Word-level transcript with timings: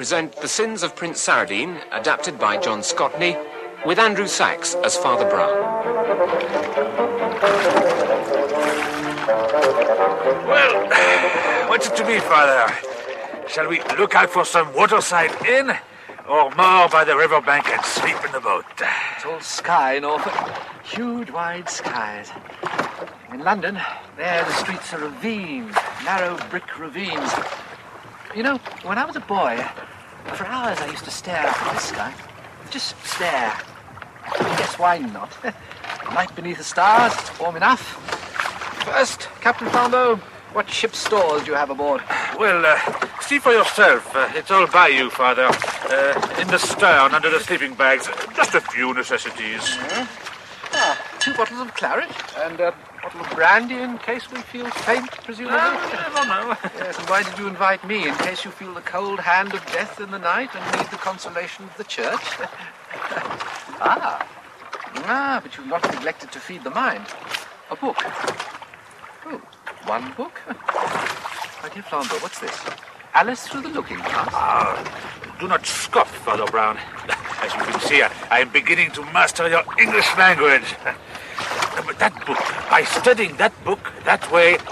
present 0.00 0.34
The 0.36 0.48
Sins 0.48 0.82
of 0.82 0.96
Prince 0.96 1.20
Saradine, 1.20 1.78
adapted 1.92 2.38
by 2.38 2.56
John 2.56 2.80
Scotney, 2.80 3.36
with 3.84 3.98
Andrew 3.98 4.26
Sachs 4.26 4.74
as 4.76 4.96
Father 4.96 5.28
Brown. 5.28 5.60
Well, 10.48 11.68
what's 11.68 11.88
it 11.88 11.96
to 11.96 12.06
be, 12.06 12.18
Father? 12.18 12.74
Shall 13.46 13.68
we 13.68 13.82
look 13.98 14.14
out 14.14 14.30
for 14.30 14.46
some 14.46 14.72
waterside 14.72 15.32
inn? 15.46 15.70
Or 16.26 16.44
moor 16.44 16.88
by 16.88 17.04
the 17.04 17.14
riverbank 17.14 17.68
and 17.68 17.84
sleep 17.84 18.16
in 18.24 18.32
the 18.32 18.40
boat? 18.40 18.64
It's 19.16 19.26
all 19.26 19.40
sky, 19.40 19.98
Norfolk. 19.98 20.32
Huge, 20.82 21.30
wide 21.30 21.68
skies. 21.68 22.30
In 23.34 23.40
London, 23.40 23.78
there 24.16 24.46
the 24.46 24.52
streets 24.54 24.94
are 24.94 25.00
ravines, 25.00 25.74
narrow 26.06 26.38
brick 26.48 26.78
ravines. 26.78 27.30
You 28.34 28.44
know, 28.44 28.56
when 28.84 28.96
I 28.96 29.04
was 29.04 29.16
a 29.16 29.20
boy, 29.20 29.62
for 30.34 30.46
hours 30.46 30.78
I 30.78 30.90
used 30.90 31.04
to 31.04 31.10
stare 31.10 31.46
up 31.46 31.66
at 31.66 31.74
the 31.74 31.80
sky. 31.80 32.14
Just 32.70 32.96
stare. 33.04 33.52
Guess 34.38 34.78
why 34.78 34.98
not? 34.98 35.32
Night 36.14 36.34
beneath 36.34 36.58
the 36.58 36.64
stars, 36.64 37.14
warm 37.38 37.56
enough. 37.56 37.80
First, 38.84 39.28
Captain 39.40 39.68
Flambeau, 39.68 40.18
what 40.52 40.68
ship's 40.68 40.98
stores 40.98 41.44
do 41.44 41.50
you 41.52 41.56
have 41.56 41.70
aboard? 41.70 42.02
Well, 42.38 42.64
uh, 42.66 42.78
see 43.20 43.38
for 43.38 43.52
yourself. 43.52 44.14
Uh, 44.14 44.28
it's 44.34 44.50
all 44.50 44.66
by 44.66 44.88
you, 44.88 45.10
Father. 45.10 45.46
Uh, 45.46 46.36
in 46.40 46.48
the 46.48 46.58
stern, 46.58 47.14
under 47.14 47.30
the 47.30 47.40
sleeping 47.40 47.74
bags. 47.74 48.08
Just 48.34 48.54
a 48.54 48.60
few 48.60 48.92
necessities. 48.94 49.62
Ah, 49.62 50.29
two 51.30 51.36
bottles 51.36 51.60
of 51.60 51.74
claret 51.74 52.10
and 52.38 52.58
a 52.60 52.74
bottle 53.02 53.20
of 53.20 53.30
brandy 53.30 53.76
in 53.76 53.98
case 53.98 54.30
we 54.32 54.40
feel 54.40 54.68
faint, 54.70 55.08
presumably. 55.22 55.58
I 55.58 56.10
don't 56.14 56.28
know. 56.28 56.56
Yes, 56.76 56.98
and 56.98 57.08
why 57.08 57.22
did 57.22 57.38
you 57.38 57.46
invite 57.46 57.86
me? 57.86 58.08
In 58.08 58.14
case 58.16 58.44
you 58.44 58.50
feel 58.50 58.74
the 58.74 58.80
cold 58.80 59.20
hand 59.20 59.54
of 59.54 59.64
death 59.66 60.00
in 60.00 60.10
the 60.10 60.18
night 60.18 60.50
and 60.54 60.76
need 60.76 60.90
the 60.90 60.96
consolation 60.96 61.66
of 61.66 61.76
the 61.76 61.84
church? 61.84 62.20
ah. 63.80 64.26
Ah, 65.04 65.40
but 65.42 65.56
you've 65.56 65.68
not 65.68 65.82
neglected 65.94 66.32
to 66.32 66.40
feed 66.40 66.64
the 66.64 66.70
mind. 66.70 67.04
A 67.70 67.76
book. 67.76 67.98
Oh, 69.26 69.40
one 69.86 70.12
book? 70.16 70.40
My 70.48 71.68
dear 71.72 71.84
Flambeau, 71.84 72.20
what's 72.22 72.40
this? 72.40 72.58
Alice 73.14 73.46
Through 73.46 73.62
the 73.62 73.68
Looking 73.68 73.98
Glass. 73.98 74.30
Ah, 74.32 75.36
do 75.38 75.46
not 75.46 75.64
scoff, 75.64 76.12
Father 76.24 76.46
Brown. 76.46 76.76
As 77.42 77.54
you 77.54 77.60
can 77.60 77.80
see, 77.80 78.02
I, 78.02 78.10
I 78.30 78.40
am 78.40 78.50
beginning 78.50 78.90
to 78.92 79.02
master 79.12 79.48
your 79.48 79.62
English 79.78 80.08
language. 80.18 80.74
But 81.86 81.98
that 81.98 82.14
book, 82.26 82.38
by 82.70 82.84
studying 82.84 83.36
that 83.36 83.52
book 83.64 83.80
that 84.04 84.30
way, 84.32 84.56
uh, 84.58 84.62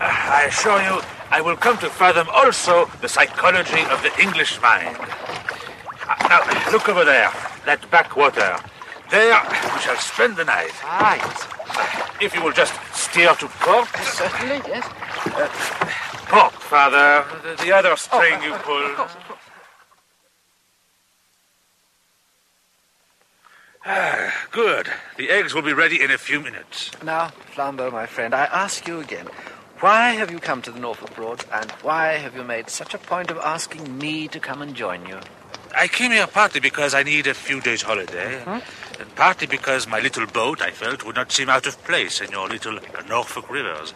I 0.00 0.44
assure 0.48 0.80
you, 0.82 1.00
I 1.30 1.40
will 1.40 1.56
come 1.56 1.76
to 1.78 1.90
fathom 1.90 2.28
also 2.30 2.86
the 3.00 3.08
psychology 3.08 3.82
of 3.90 4.02
the 4.02 4.12
English 4.20 4.60
mind. 4.62 4.96
Uh, 4.98 6.28
Now, 6.28 6.40
look 6.72 6.88
over 6.88 7.04
there, 7.04 7.30
that 7.66 7.80
backwater. 7.90 8.56
There, 9.10 9.40
we 9.74 9.80
shall 9.80 9.96
spend 9.96 10.36
the 10.36 10.44
night. 10.44 10.72
Ah, 10.84 11.14
yes. 11.16 11.46
If 12.20 12.34
you 12.34 12.42
will 12.42 12.52
just 12.52 12.74
steer 12.92 13.34
to 13.34 13.48
port. 13.64 13.88
Certainly, 14.04 14.60
yes. 14.68 14.84
Port, 16.28 16.52
Father. 16.52 17.24
The, 17.42 17.62
the 17.64 17.72
other 17.72 17.96
string 17.96 18.34
Oh, 18.40 18.44
you 18.44 18.54
of 18.54 18.62
pull. 18.62 18.88
course, 18.96 19.14
of 19.14 19.28
course. 19.28 19.40
Good. 24.50 24.88
The 25.16 25.30
eggs 25.30 25.54
will 25.54 25.62
be 25.62 25.72
ready 25.72 26.02
in 26.02 26.10
a 26.10 26.18
few 26.18 26.40
minutes. 26.40 26.90
Now, 27.04 27.32
Flambeau, 27.54 27.92
my 27.92 28.06
friend, 28.06 28.34
I 28.34 28.44
ask 28.44 28.86
you 28.88 29.00
again. 29.00 29.26
Why 29.80 30.12
have 30.12 30.30
you 30.30 30.38
come 30.40 30.62
to 30.62 30.72
the 30.72 30.80
Norfolk 30.80 31.14
Broads, 31.14 31.46
and 31.52 31.70
why 31.82 32.14
have 32.14 32.34
you 32.34 32.42
made 32.42 32.68
such 32.68 32.94
a 32.94 32.98
point 32.98 33.30
of 33.30 33.36
asking 33.38 33.96
me 33.96 34.26
to 34.28 34.40
come 34.40 34.60
and 34.60 34.74
join 34.74 35.06
you? 35.06 35.20
I 35.76 35.86
came 35.86 36.10
here 36.10 36.26
partly 36.26 36.60
because 36.60 36.94
I 36.94 37.02
need 37.04 37.26
a 37.26 37.34
few 37.34 37.60
days' 37.60 37.82
holiday, 37.82 38.42
and 38.46 39.14
partly 39.14 39.46
because 39.46 39.86
my 39.86 40.00
little 40.00 40.26
boat, 40.26 40.60
I 40.60 40.72
felt, 40.72 41.04
would 41.04 41.14
not 41.14 41.30
seem 41.30 41.48
out 41.48 41.66
of 41.66 41.82
place 41.84 42.20
in 42.20 42.30
your 42.32 42.48
little 42.48 42.78
Norfolk 43.08 43.48
rivers. 43.48 43.94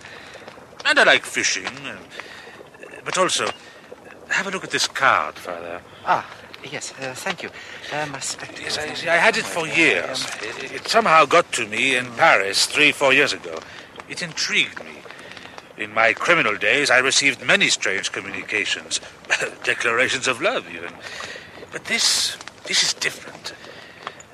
And 0.84 0.98
I 0.98 1.02
like 1.02 1.24
fishing, 1.24 1.66
but 3.04 3.18
also, 3.18 3.48
have 4.28 4.46
a 4.46 4.50
look 4.50 4.64
at 4.64 4.70
this 4.70 4.86
card, 4.86 5.34
Father. 5.34 5.80
Ah, 6.04 6.28
yes, 6.70 6.92
uh, 7.00 7.14
thank 7.14 7.42
you. 7.42 7.50
Uh, 7.92 8.06
my 8.06 8.20
spectacles. 8.20 8.76
Yes, 8.76 9.06
I, 9.06 9.14
I 9.14 9.16
had 9.16 9.36
it 9.36 9.44
for 9.44 9.66
years. 9.66 10.26
It, 10.42 10.72
it 10.72 10.88
somehow 10.88 11.24
got 11.24 11.52
to 11.52 11.66
me 11.66 11.96
in 11.96 12.06
Paris 12.12 12.66
three, 12.66 12.92
four 12.92 13.12
years 13.12 13.32
ago. 13.32 13.58
It 14.08 14.22
intrigued 14.22 14.82
me. 14.84 14.98
In 15.78 15.94
my 15.94 16.12
criminal 16.12 16.56
days, 16.56 16.90
I 16.90 16.98
received 16.98 17.44
many 17.44 17.68
strange 17.68 18.12
communications, 18.12 19.00
declarations 19.64 20.28
of 20.28 20.40
love, 20.40 20.68
even. 20.72 20.92
But 21.72 21.86
this, 21.86 22.36
this 22.66 22.82
is 22.82 22.92
different. 22.92 23.54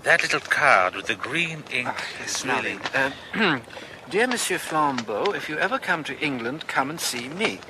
That 0.02 0.22
little 0.22 0.40
card 0.40 0.94
with 0.94 1.06
the 1.06 1.14
green 1.14 1.62
ink 1.70 1.94
is 2.24 2.44
really. 2.44 2.78
Uh, 2.94 3.10
dear 4.10 4.26
Monsieur 4.26 4.58
Flambeau, 4.58 5.34
if 5.34 5.48
you 5.48 5.58
ever 5.58 5.78
come 5.78 6.02
to 6.04 6.18
England, 6.18 6.66
come 6.66 6.90
and 6.90 7.00
see 7.00 7.28
me. 7.28 7.60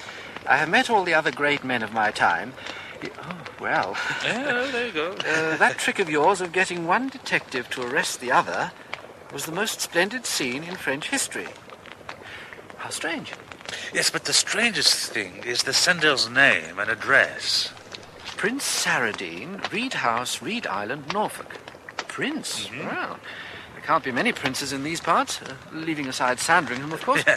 I 0.47 0.57
have 0.57 0.71
met 0.71 0.89
all 0.89 1.05
the 1.05 1.15
other 1.15 1.31
great 1.31 1.63
men 1.63 1.83
of 1.83 1.93
my 1.93 2.11
time. 2.11 2.55
Oh, 3.05 3.45
well. 3.61 3.97
Yeah, 4.25 4.69
there 4.73 4.87
you 4.87 4.93
go. 4.93 5.17
Uh, 5.29 5.57
that 5.57 5.79
trick 5.79 5.99
of 5.99 6.09
yours 6.09 6.41
of 6.41 6.53
getting 6.53 6.87
one 6.87 7.09
detective 7.09 7.69
to 7.71 7.83
arrest 7.83 8.21
the 8.21 8.33
other 8.33 8.73
was 9.33 9.47
the 9.47 9.53
most 9.53 9.81
splendid 9.81 10.27
scene 10.27 10.65
in 10.65 10.75
French 10.75 11.11
history. 11.11 11.49
How 12.79 12.91
strange. 12.91 13.33
Yes, 13.93 14.11
but 14.11 14.25
the 14.25 14.33
strangest 14.33 15.13
thing 15.13 15.43
is 15.45 15.63
the 15.63 15.73
sender's 15.73 16.29
name 16.29 16.79
and 16.79 16.91
address. 16.91 17.73
Prince 18.37 18.65
Saradine, 18.65 19.71
Reed 19.73 19.95
House, 19.95 20.41
Reed 20.41 20.67
Island, 20.67 21.13
Norfolk. 21.13 21.59
Prince? 22.09 22.71
Well, 22.71 23.19
there 23.75 23.83
can't 23.85 24.05
be 24.05 24.13
many 24.13 24.33
princes 24.33 24.73
in 24.73 24.83
these 24.85 25.01
parts, 25.01 25.43
uh, 25.43 25.55
leaving 25.73 26.07
aside 26.09 26.39
Sandringham, 26.41 26.93
of 26.93 27.03
course. 27.05 27.25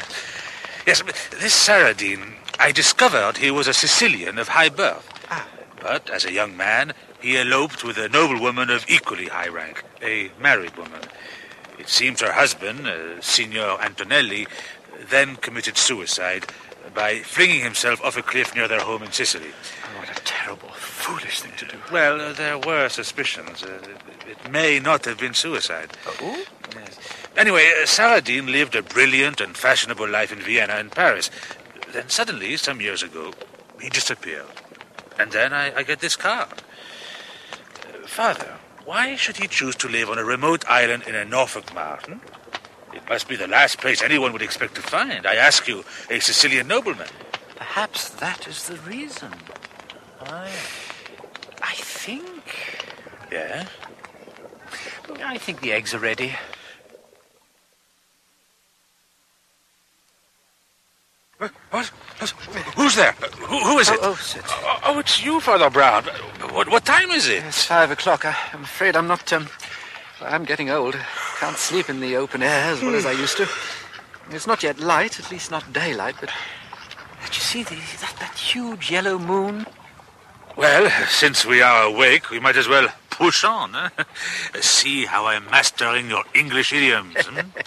Yes, 0.88 1.04
but 1.04 1.16
this 1.40 1.54
Saradine, 1.54 2.34
I 2.58 2.72
discovered 2.72 3.38
he 3.38 3.52
was 3.52 3.68
a 3.68 3.74
Sicilian 3.74 4.40
of 4.40 4.48
high 4.48 4.70
birth. 4.70 5.08
But 5.82 6.10
as 6.10 6.26
a 6.26 6.32
young 6.32 6.56
man, 6.56 6.94
he 7.20 7.38
eloped 7.38 7.84
with 7.84 7.98
a 7.98 8.10
noblewoman 8.10 8.70
of 8.70 8.86
equally 8.88 9.28
high 9.28 9.48
rank, 9.48 9.84
a 10.02 10.32
married 10.40 10.78
woman. 10.78 11.02
It 11.80 11.90
seems 11.90 12.22
her 12.22 12.32
husband, 12.32 12.88
uh, 12.88 13.20
Signor 13.22 13.82
Antonelli, 13.82 14.48
then 15.10 15.36
committed 15.38 15.78
suicide 15.78 16.46
by 16.94 17.20
flinging 17.20 17.62
himself 17.62 18.04
off 18.04 18.18
a 18.18 18.22
cliff 18.22 18.54
near 18.56 18.68
their 18.68 18.82
home 18.82 19.02
in 19.04 19.12
Sicily. 19.12 19.52
What 19.98 20.10
a 20.10 20.22
terrible, 20.24 20.70
foolish 20.70 21.42
thing 21.42 21.54
to 21.58 21.66
do. 21.66 21.78
Well, 21.92 22.22
uh, 22.22 22.34
there 22.34 22.60
were 22.60 22.90
suspicions. 22.90 23.64
Uh, 23.64 23.80
it 24.28 24.52
may 24.52 24.80
not 24.80 25.06
have 25.06 25.18
been 25.18 25.34
suicide. 25.34 25.92
Oh? 26.22 26.44
Yes. 26.76 27.00
Anyway, 27.36 27.72
uh, 27.82 27.86
Saradine 27.86 28.52
lived 28.52 28.76
a 28.76 28.84
brilliant 28.84 29.42
and 29.42 29.56
fashionable 29.56 30.08
life 30.08 30.32
in 30.32 30.40
Vienna 30.40 30.74
and 30.74 30.92
Paris. 30.92 31.32
Then 31.92 32.10
suddenly, 32.10 32.58
some 32.58 32.82
years 32.82 33.04
ago, 33.04 33.34
he 33.82 33.90
disappeared. 33.90 34.46
And 35.20 35.32
then 35.32 35.54
I, 35.54 35.76
I 35.76 35.84
get 35.84 36.00
this 36.00 36.16
card. 36.16 36.64
Father, 38.06 38.58
why 38.86 39.16
should 39.16 39.38
he 39.38 39.48
choose 39.48 39.76
to 39.78 39.88
live 39.88 40.10
on 40.10 40.18
a 40.18 40.24
remote 40.24 40.66
island 40.68 41.04
in 41.08 41.16
a 41.16 41.24
Norfolk 41.24 41.74
mountain? 41.74 42.22
It 42.94 43.08
must 43.08 43.28
be 43.28 43.36
the 43.36 43.48
last 43.48 43.78
place 43.78 44.02
anyone 44.02 44.34
would 44.34 44.42
expect 44.42 44.76
to 44.76 44.82
find. 44.82 45.26
I 45.26 45.36
ask 45.36 45.68
you, 45.68 45.84
a 46.10 46.20
Sicilian 46.20 46.68
nobleman. 46.68 47.08
Perhaps 47.56 48.10
that 48.10 48.48
is 48.48 48.68
the 48.68 48.78
reason. 48.78 49.32
I, 50.22 50.50
I 51.62 51.74
think. 51.76 52.44
Yeah? 53.32 53.68
I 55.24 55.38
think 55.38 55.62
the 55.62 55.72
eggs 55.72 55.94
are 55.94 56.00
ready. 56.00 56.36
What? 61.38 61.52
What? 61.72 61.92
Who's 62.92 62.98
there? 62.98 63.14
Who, 63.48 63.58
who 63.60 63.80
is 63.80 63.88
it? 63.90 64.00
Oh, 64.02 64.12
oh, 64.12 64.16
sit. 64.16 64.44
Oh, 64.46 64.80
oh, 64.88 65.00
it's 65.00 65.24
you, 65.24 65.40
Father 65.40 65.70
Brown. 65.70 66.04
What, 66.52 66.70
what 66.70 66.84
time 66.84 67.10
is 67.12 67.30
it? 67.30 67.42
It's 67.46 67.64
five 67.64 67.90
o'clock. 67.90 68.26
I, 68.26 68.36
I'm 68.52 68.64
afraid 68.64 68.98
I'm 68.98 69.08
not. 69.08 69.32
Um, 69.32 69.48
I'm 70.20 70.44
getting 70.44 70.70
old. 70.70 70.98
Can't 71.40 71.56
sleep 71.56 71.90
in 71.90 72.02
the 72.02 72.18
open 72.18 72.44
air 72.44 72.74
as 72.74 72.82
well 72.82 72.94
as 72.94 73.06
I 73.06 73.14
used 73.14 73.38
to. 73.38 73.48
It's 74.32 74.46
not 74.46 74.62
yet 74.62 74.82
light, 74.82 75.22
at 75.22 75.32
least 75.32 75.52
not 75.52 75.72
daylight, 75.72 76.16
but. 76.20 76.32
Did 77.24 77.36
you 77.36 77.42
see 77.42 77.64
the, 77.64 77.76
that, 78.02 78.16
that 78.20 78.38
huge 78.38 78.92
yellow 78.92 79.18
moon? 79.18 79.66
Well, 80.58 80.90
since 81.08 81.46
we 81.46 81.62
are 81.62 81.84
awake, 81.84 82.30
we 82.30 82.42
might 82.42 82.58
as 82.58 82.68
well 82.68 82.90
push 83.10 83.46
on. 83.46 83.74
eh? 83.74 83.90
See 84.60 85.06
how 85.06 85.28
I'm 85.28 85.46
mastering 85.46 86.10
your 86.10 86.26
English 86.34 86.74
idioms. 86.74 87.16
hmm? 87.26 87.40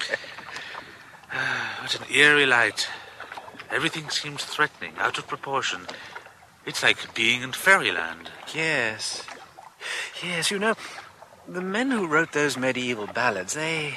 Ah, 1.37 1.79
what 1.83 1.95
an 1.97 2.15
eerie 2.15 2.47
light. 2.47 2.87
Everything 3.75 4.09
seems 4.09 4.45
threatening, 4.45 4.93
out 4.99 5.19
of 5.19 5.27
proportion. 5.27 5.81
It's 6.65 6.85
like 6.85 7.13
being 7.13 7.43
in 7.43 7.53
fairyland. 7.53 8.31
Yes. 8.55 9.27
Yes, 10.23 10.51
you 10.53 10.61
know, 10.61 10.77
the 11.49 11.61
men 11.61 11.91
who 11.91 12.07
wrote 12.07 12.33
those 12.33 12.57
medieval 12.57 13.09
ballads, 13.09 13.55
they, 13.55 13.97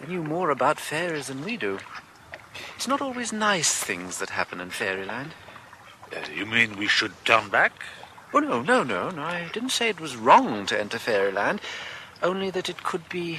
they 0.00 0.06
knew 0.06 0.22
more 0.22 0.50
about 0.50 0.78
fairies 0.78 1.26
than 1.26 1.44
we 1.44 1.56
do. 1.56 1.80
It's 2.76 2.86
not 2.86 3.02
always 3.02 3.32
nice 3.32 3.74
things 3.74 4.18
that 4.18 4.30
happen 4.30 4.60
in 4.60 4.70
fairyland. 4.70 5.32
Uh, 6.14 6.20
you 6.32 6.46
mean 6.46 6.76
we 6.76 6.86
should 6.86 7.12
turn 7.24 7.48
back? 7.48 7.72
Oh, 8.32 8.38
no, 8.38 8.62
no, 8.62 8.84
no, 8.84 9.10
no. 9.10 9.22
I 9.22 9.48
didn't 9.52 9.70
say 9.70 9.88
it 9.88 10.00
was 10.00 10.14
wrong 10.14 10.66
to 10.66 10.78
enter 10.78 10.98
Fairyland, 10.98 11.60
only 12.22 12.50
that 12.50 12.68
it 12.68 12.84
could 12.84 13.08
be 13.08 13.38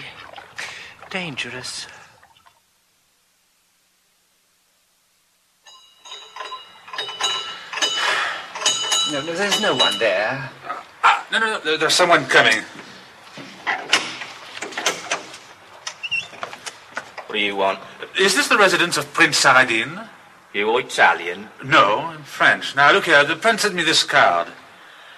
dangerous. 1.10 1.88
No, 9.12 9.22
no, 9.22 9.34
there's 9.34 9.62
no 9.62 9.74
one 9.74 9.98
there. 10.00 10.50
Ah, 11.02 11.26
no, 11.32 11.40
no, 11.40 11.62
no, 11.64 11.78
there's 11.78 11.94
someone 11.94 12.26
coming. 12.26 12.62
What 17.26 17.34
do 17.34 17.40
you 17.40 17.56
want? 17.56 17.80
Is 18.20 18.36
this 18.36 18.50
the 18.50 18.58
residence 18.58 18.98
of 18.98 19.14
Prince 19.14 19.42
Saradine? 19.42 20.10
You 20.54 20.78
Italian? 20.78 21.48
No, 21.64 22.00
I'm 22.00 22.24
French. 22.24 22.76
Now, 22.76 22.92
look 22.92 23.06
here, 23.06 23.24
the 23.24 23.38
prince 23.38 23.62
sent 23.62 23.76
me 23.76 23.84
this 23.84 24.04
card. 24.04 24.50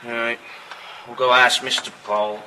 All 0.05 0.11
right. 0.11 0.39
We'll 1.07 1.15
go 1.15 1.33
ask 1.33 1.61
Mr. 1.61 1.91
Paul. 2.03 2.43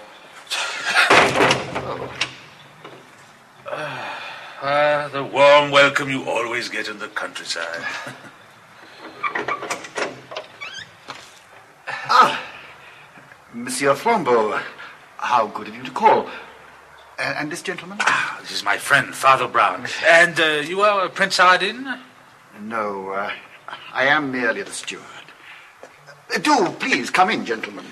Ah, 4.64 5.08
the 5.12 5.24
warm 5.24 5.72
welcome 5.72 6.08
you 6.08 6.22
always 6.22 6.68
get 6.68 6.86
in 6.86 7.00
the 7.00 7.08
countryside. 7.08 7.84
Monsieur 13.54 13.94
Flambeau, 13.94 14.58
how 15.18 15.46
good 15.48 15.68
of 15.68 15.74
you 15.76 15.82
to 15.82 15.90
call. 15.90 16.26
Uh, 17.18 17.34
and 17.36 17.52
this 17.52 17.62
gentleman? 17.62 17.98
Ah, 18.00 18.38
this 18.40 18.50
is 18.52 18.64
my 18.64 18.78
friend, 18.78 19.14
Father 19.14 19.46
Brown. 19.46 19.86
And 20.06 20.38
uh, 20.40 20.62
you 20.66 20.80
are 20.80 21.08
Prince 21.08 21.38
Saradine? 21.38 21.98
No, 22.60 23.10
uh, 23.10 23.30
I 23.92 24.04
am 24.06 24.32
merely 24.32 24.62
the 24.62 24.70
steward. 24.72 25.04
Uh, 26.34 26.38
do 26.38 26.70
please 26.78 27.10
come 27.10 27.28
in, 27.30 27.44
gentlemen. 27.44 27.84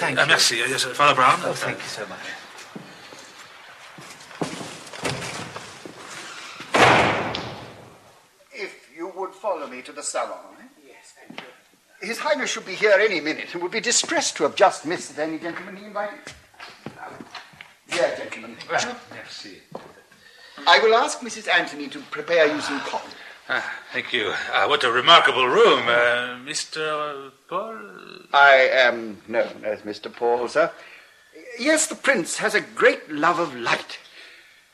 Thank 0.00 0.18
Uh, 0.18 0.22
you. 0.22 0.28
merci. 0.28 0.62
Uh, 0.62 0.66
yes, 0.66 0.86
uh, 0.86 0.90
Father 0.94 1.14
Brown. 1.16 1.40
Oh, 1.44 1.52
thank 1.52 1.78
you 1.78 1.84
so 1.88 2.06
much. 2.06 2.20
If 8.52 8.88
you 8.96 9.08
would 9.16 9.32
follow 9.34 9.66
me 9.66 9.82
to 9.82 9.92
the 9.92 10.02
salon. 10.02 10.61
Yes, 12.02 12.08
thank 12.08 12.08
you. 12.08 12.08
His 12.08 12.18
Highness 12.18 12.50
should 12.50 12.66
be 12.66 12.74
here 12.74 12.94
any 12.98 13.20
minute 13.20 13.54
and 13.54 13.62
would 13.62 13.72
be 13.72 13.80
distressed 13.80 14.36
to 14.36 14.42
have 14.44 14.56
just 14.56 14.86
missed 14.86 15.18
any 15.18 15.38
gentleman 15.38 15.76
he 15.76 15.84
invited. 15.84 16.18
Here, 17.88 18.14
gentlemen. 18.16 18.56
Merci. 18.70 19.58
I 20.66 20.78
will 20.78 20.94
ask 20.94 21.20
Mrs. 21.20 21.48
Anthony 21.48 21.88
to 21.88 22.00
prepare 22.10 22.46
you 22.46 22.60
some 22.60 22.80
coffee. 22.80 23.16
Ah, 23.48 23.72
thank 23.92 24.12
you. 24.12 24.32
Ah, 24.52 24.68
what 24.68 24.84
a 24.84 24.90
remarkable 24.90 25.46
room. 25.46 25.80
Uh, 25.88 26.38
Mr. 26.44 27.32
Paul? 27.48 27.78
I 28.32 28.68
am 28.72 29.20
known 29.28 29.64
as 29.64 29.80
Mr. 29.80 30.14
Paul, 30.14 30.48
sir. 30.48 30.70
Yes, 31.58 31.86
the 31.86 31.96
prince 31.96 32.38
has 32.38 32.54
a 32.54 32.60
great 32.60 33.10
love 33.10 33.38
of 33.38 33.54
light. 33.54 33.98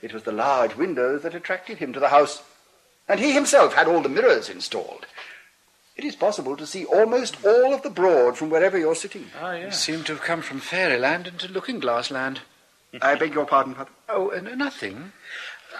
It 0.02 0.12
was 0.12 0.24
the 0.24 0.32
large 0.32 0.76
windows 0.76 1.22
that 1.22 1.34
attracted 1.34 1.78
him 1.78 1.92
to 1.92 2.00
the 2.00 2.10
house, 2.10 2.42
and 3.08 3.18
he 3.18 3.32
himself 3.32 3.74
had 3.74 3.88
all 3.88 4.02
the 4.02 4.08
mirrors 4.08 4.48
installed. 4.48 5.06
It 5.98 6.04
is 6.04 6.14
possible 6.14 6.56
to 6.56 6.64
see 6.66 6.84
almost 6.84 7.44
all 7.44 7.74
of 7.74 7.82
the 7.82 7.90
Broad 7.90 8.38
from 8.38 8.50
wherever 8.50 8.78
you're 8.78 8.94
sitting. 8.94 9.26
Ah, 9.40 9.54
You 9.54 9.72
seem 9.72 10.04
to 10.04 10.12
have 10.12 10.22
come 10.22 10.42
from 10.42 10.60
Fairyland 10.60 11.26
into 11.26 11.48
Looking 11.48 11.80
Glass 11.80 12.12
Land. 12.12 12.40
I 13.02 13.16
beg 13.16 13.34
your 13.34 13.44
pardon, 13.46 13.74
Father. 13.74 13.90
Oh, 14.08 14.30
uh, 14.30 14.40
nothing. 14.40 15.12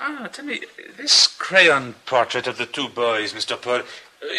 Ah, 0.00 0.28
tell 0.32 0.44
me, 0.44 0.62
this 0.96 1.28
crayon 1.28 1.94
portrait 2.04 2.48
of 2.48 2.58
the 2.58 2.66
two 2.66 2.88
boys, 2.88 3.32
Mr. 3.32 3.60
Paul, 3.60 3.82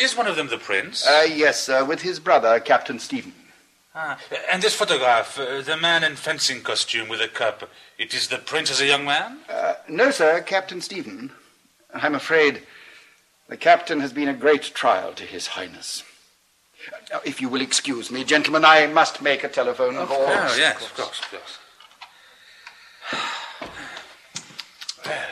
is 0.02 0.18
one 0.18 0.28
of 0.28 0.36
them 0.36 0.50
the 0.50 0.58
prince? 0.58 1.08
Uh, 1.08 1.26
yes, 1.30 1.64
sir, 1.64 1.86
with 1.86 2.02
his 2.02 2.20
brother, 2.20 2.60
Captain 2.60 3.00
Stephen. 3.00 3.34
ah, 3.96 4.20
and 4.52 4.62
this 4.62 4.76
photograph, 4.76 5.40
uh, 5.40 5.62
the 5.62 5.78
man 5.78 6.04
in 6.04 6.18
fencing 6.18 6.62
costume 6.62 7.08
with 7.08 7.22
a 7.22 7.30
cup, 7.30 7.70
it 7.98 8.14
is 8.14 8.28
the 8.28 8.38
prince 8.38 8.70
as 8.70 8.82
a 8.82 8.86
young 8.86 9.06
man? 9.06 9.40
Uh, 9.50 9.76
no, 9.88 10.12
sir, 10.12 10.42
Captain 10.42 10.82
Stephen. 10.82 11.32
I'm 11.94 12.16
afraid 12.16 12.64
the 13.50 13.58
captain 13.58 14.00
has 14.00 14.14
been 14.14 14.30
a 14.30 14.34
great 14.34 14.64
trial 14.74 15.12
to 15.14 15.24
His 15.24 15.48
Highness. 15.48 16.04
Now, 17.12 17.20
if 17.26 17.42
you 17.42 17.50
will 17.50 17.62
excuse 17.62 18.10
me, 18.12 18.24
gentlemen, 18.24 18.64
I 18.64 18.88
must 18.88 19.22
make 19.22 19.44
a 19.44 19.50
telephone 19.50 19.96
call. 19.96 20.08
Oh, 20.12 20.56
yes, 20.58 20.82
of 20.82 20.96
course, 20.96 21.20
of 21.20 21.32
course. 21.32 21.60
Well, 25.06 25.28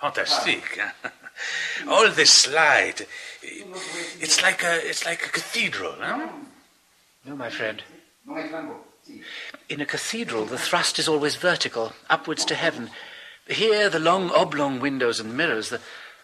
fantastic. 0.00 0.80
All 1.88 2.10
this 2.10 2.52
light. 2.52 3.06
It's 3.42 4.42
like 4.42 4.64
a, 4.64 4.88
it's 4.88 5.04
like 5.06 5.24
a 5.26 5.30
cathedral, 5.30 5.94
huh? 5.98 6.28
No, 7.24 7.36
my 7.36 7.50
friend. 7.50 7.82
No, 8.26 8.34
I 8.34 8.48
can't 8.48 8.68
go. 8.68 8.76
See. 9.02 9.22
In 9.68 9.80
a 9.80 9.86
cathedral, 9.86 10.44
the 10.44 10.58
thrust 10.58 10.98
is 10.98 11.08
always 11.08 11.36
vertical, 11.36 11.92
upwards 12.08 12.44
to 12.46 12.54
heaven. 12.54 12.90
Here, 13.46 13.88
the 13.88 13.98
long 13.98 14.30
oblong 14.30 14.80
windows 14.80 15.20
and 15.20 15.36
mirrors, 15.36 15.70
the 15.70 15.80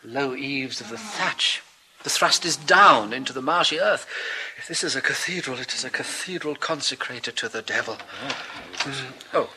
low 0.06 0.34
eaves 0.34 0.80
of 0.80 0.88
the 0.88 0.98
thatch. 0.98 1.62
The 2.04 2.10
thrust 2.10 2.44
is 2.44 2.56
down 2.56 3.12
into 3.12 3.32
the 3.32 3.42
marshy 3.42 3.80
earth. 3.80 4.06
If 4.56 4.68
this 4.68 4.84
is 4.84 4.94
a 4.94 5.00
cathedral, 5.00 5.58
it 5.58 5.74
is 5.74 5.84
a 5.84 5.90
cathedral 5.90 6.54
consecrated 6.54 7.36
to 7.36 7.48
the 7.48 7.62
devil. 7.62 7.98
Mm. 8.78 9.12
Oh, 9.34 9.52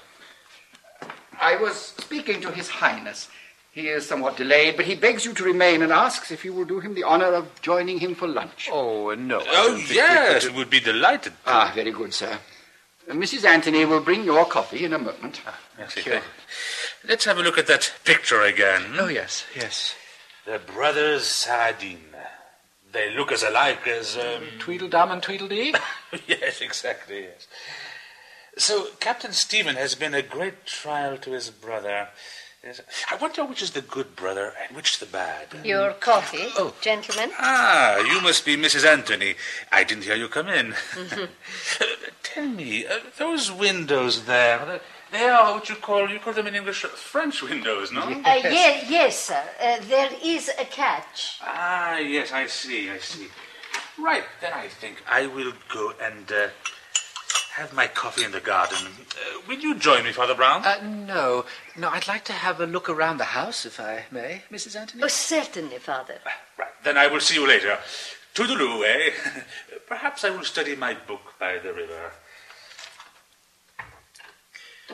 I 1.40 1.56
was 1.56 1.76
speaking 1.76 2.42
to 2.42 2.52
His 2.52 2.68
Highness. 2.68 3.30
He 3.72 3.88
is 3.88 4.08
somewhat 4.08 4.36
delayed, 4.36 4.78
but 4.78 4.86
he 4.86 4.96
begs 4.96 5.26
you 5.26 5.34
to 5.36 5.44
remain 5.44 5.84
and 5.84 5.92
asks 5.92 6.32
if 6.32 6.44
you 6.44 6.54
will 6.54 6.66
do 6.66 6.80
him 6.80 6.96
the 6.96 7.04
honor 7.04 7.34
of 7.34 7.62
joining 7.62 8.00
him 8.00 8.16
for 8.16 8.28
lunch. 8.28 8.68
oh, 8.72 9.14
no. 9.14 9.42
Oh, 9.42 9.68
don't 9.68 9.78
think 9.78 9.90
we 9.90 9.96
yes, 9.96 10.44
could 10.44 10.54
we 10.54 10.58
would 10.58 10.70
be 10.72 10.80
delighted. 10.80 11.34
Ah, 11.46 11.72
very 11.76 11.92
good, 11.92 12.14
sir. 12.14 12.40
Mrs. 13.08 13.46
Anthony 13.46 13.86
will 13.86 14.02
bring 14.02 14.24
your 14.24 14.46
coffee 14.46 14.86
in 14.86 14.94
a 14.94 15.00
moment. 15.00 15.42
Merci. 15.78 16.02
you. 16.06 16.20
Let's 17.08 17.26
have 17.26 17.38
a 17.38 17.42
look 17.42 17.58
at 17.58 17.68
that 17.68 17.94
picture 18.04 18.42
again. 18.42 18.84
Oh, 19.00 19.08
yes, 19.08 19.46
yes. 19.56 19.96
The 20.50 20.58
brothers 20.58 21.26
Saradine. 21.26 22.16
They 22.92 23.14
look 23.16 23.32
as 23.32 23.44
alike 23.44 23.86
as. 23.88 24.18
Um... 24.18 24.46
Tweedledum 24.60 25.12
and 25.12 25.22
Tweedledee? 25.22 25.76
yes, 26.28 26.62
exactly, 26.62 27.26
yes. 27.26 27.46
So, 28.58 28.88
Captain 29.00 29.32
Stephen 29.32 29.76
has 29.76 29.94
been 29.94 30.16
a 30.16 30.24
great 30.24 30.66
trial 30.66 31.20
to 31.20 31.34
his 31.34 31.52
brother. 31.52 32.08
Yes. 32.64 32.82
I 33.12 33.16
wonder 33.18 33.46
which 33.46 33.62
is 33.62 33.72
the 33.72 33.82
good 33.82 34.16
brother 34.16 34.54
and 34.68 34.76
which 34.76 34.98
the 34.98 35.06
bad. 35.06 35.50
Your 35.64 35.94
coffee, 35.94 36.48
Oh. 36.58 36.74
gentlemen. 36.82 37.30
Ah, 37.38 38.00
you 38.00 38.20
must 38.20 38.44
be 38.44 38.58
Mrs. 38.58 38.86
Anthony. 38.86 39.36
I 39.72 39.84
didn't 39.84 40.06
hear 40.06 40.16
you 40.16 40.30
come 40.30 40.50
in. 40.50 40.74
Uh, 40.98 41.28
tell 42.24 42.48
me, 42.48 42.88
uh, 42.88 43.02
those 43.20 43.52
windows 43.52 44.26
there, 44.26 44.82
they- 45.12 45.18
they 45.18 45.30
are 45.30 45.54
what 45.54 45.70
you 45.70 45.76
call, 45.76 46.10
you 46.10 46.20
call 46.20 46.34
them 46.34 46.48
in 46.48 46.56
English 46.56 46.82
French 46.84 47.42
windows, 47.42 47.92
no? 47.92 48.02
Uh, 48.02 48.36
ye- 48.44 48.84
yes, 48.88 49.26
sir. 49.28 49.44
Uh, 49.60 49.78
there 49.82 50.12
is 50.24 50.50
a 50.58 50.66
catch. 50.66 51.38
Ah, 51.42 51.98
yes, 51.98 52.32
I 52.32 52.48
see, 52.48 52.90
I 52.90 53.00
see. 53.00 53.30
Right, 53.98 54.24
then 54.42 54.54
I 54.54 54.68
think 54.68 55.04
I 55.08 55.28
will 55.28 55.54
go 55.68 55.94
and 56.02 56.32
uh, 56.32 56.48
have 57.56 57.74
my 57.74 57.88
coffee 57.88 58.24
in 58.24 58.32
the 58.32 58.40
garden. 58.40 58.78
Uh, 58.88 59.42
will 59.48 59.60
you 59.60 59.76
join 59.76 60.04
me, 60.06 60.12
Father 60.14 60.34
Brown? 60.36 60.64
Uh, 60.64 60.80
no. 60.84 61.46
No, 61.76 61.90
I'd 61.90 62.08
like 62.08 62.24
to 62.26 62.34
have 62.34 62.62
a 62.62 62.66
look 62.66 62.88
around 62.90 63.18
the 63.18 63.26
house, 63.26 63.66
if 63.66 63.80
I 63.80 64.06
may, 64.12 64.44
Mrs. 64.52 64.76
Anthony. 64.80 65.04
Oh, 65.04 65.08
certainly, 65.10 65.80
Father. 65.80 66.20
right, 66.58 66.70
then 66.84 66.98
I 66.98 67.08
will 67.08 67.20
see 67.20 67.36
you 67.36 67.46
later. 67.48 67.78
Toodaloo, 68.34 68.84
eh? 68.86 69.12
Perhaps 69.88 70.24
I 70.24 70.30
will 70.30 70.46
study 70.46 70.76
my 70.76 70.94
book 70.94 71.34
by 71.40 71.58
the 71.58 71.74
river. 71.74 72.12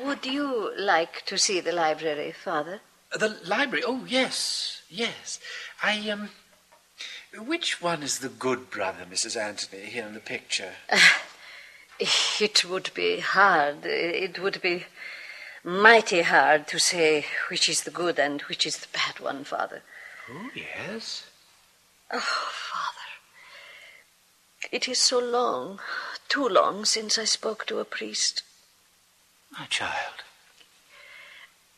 Would 0.03 0.25
you 0.25 0.73
like 0.77 1.25
to 1.25 1.37
see 1.37 1.59
the 1.59 1.71
library, 1.71 2.31
Father? 2.31 2.81
The 3.11 3.37
library? 3.45 3.83
Oh, 3.85 4.05
yes, 4.07 4.81
yes. 4.89 5.39
I, 5.81 6.09
um. 6.09 6.29
Which 7.37 7.81
one 7.81 8.01
is 8.01 8.19
the 8.19 8.29
good 8.29 8.69
brother, 8.69 9.05
Mrs. 9.09 9.35
Anthony, 9.39 9.85
here 9.85 10.05
in 10.05 10.13
the 10.13 10.19
picture? 10.19 10.73
It 11.97 12.65
would 12.65 12.93
be 12.93 13.19
hard. 13.19 13.85
It 13.85 14.37
would 14.39 14.61
be 14.61 14.85
mighty 15.63 16.23
hard 16.23 16.67
to 16.67 16.79
say 16.79 17.25
which 17.49 17.69
is 17.69 17.83
the 17.83 17.91
good 17.91 18.19
and 18.19 18.41
which 18.43 18.65
is 18.65 18.77
the 18.77 18.87
bad 18.91 19.19
one, 19.21 19.45
Father. 19.45 19.81
Oh, 20.29 20.49
yes. 20.53 21.25
Oh, 22.11 22.19
Father. 22.19 22.99
It 24.71 24.89
is 24.89 24.99
so 24.99 25.19
long, 25.19 25.79
too 26.27 26.47
long, 26.47 26.83
since 26.83 27.17
I 27.17 27.23
spoke 27.23 27.65
to 27.67 27.79
a 27.79 27.85
priest. 27.85 28.43
My 29.57 29.65
child. 29.67 30.23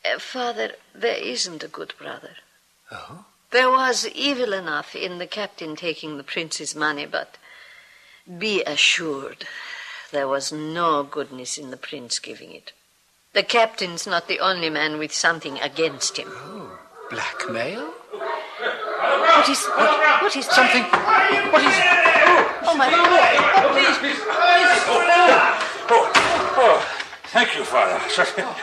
Uh, 0.04 0.20
Father, 0.20 0.72
there 0.96 1.18
isn't 1.18 1.64
a 1.64 1.68
good 1.68 1.94
brother. 2.00 2.38
Oh? 2.92 3.26
There 3.52 3.70
was 3.70 4.08
evil 4.08 4.54
enough 4.54 4.96
in 4.96 5.20
the 5.20 5.28
captain 5.28 5.76
taking 5.76 6.18
the 6.18 6.24
prince's 6.24 6.76
money, 6.76 7.06
but 7.06 7.38
be 8.38 8.64
assured 8.64 9.46
there 10.12 10.28
was 10.28 10.52
no 10.52 11.04
goodness 11.04 11.58
in 11.58 11.72
the 11.72 11.78
prince 11.78 12.20
giving 12.20 12.52
it. 12.52 12.74
The 13.34 13.44
captain's 13.44 14.08
not 14.08 14.28
the 14.28 14.40
only 14.40 14.70
man 14.70 14.98
with 14.98 15.14
something 15.14 15.60
against 15.60 16.18
him. 16.18 16.30
Oh, 16.32 16.80
blackmail? 17.10 17.94
What 18.12 19.50
is 19.50 19.64
what, 19.66 20.22
what 20.24 20.36
is 20.36 20.46
Something. 20.48 20.84
What 20.84 21.62
is 21.62 21.78
it? 21.78 21.84
Oh 22.70 22.76
my 22.76 22.90
God! 22.90 23.72
Please, 23.72 23.98
please. 24.00 24.20
Oh, 25.90 26.12
oh, 26.60 26.97
thank 27.38 27.56
you, 27.56 27.64
Father. 27.64 28.00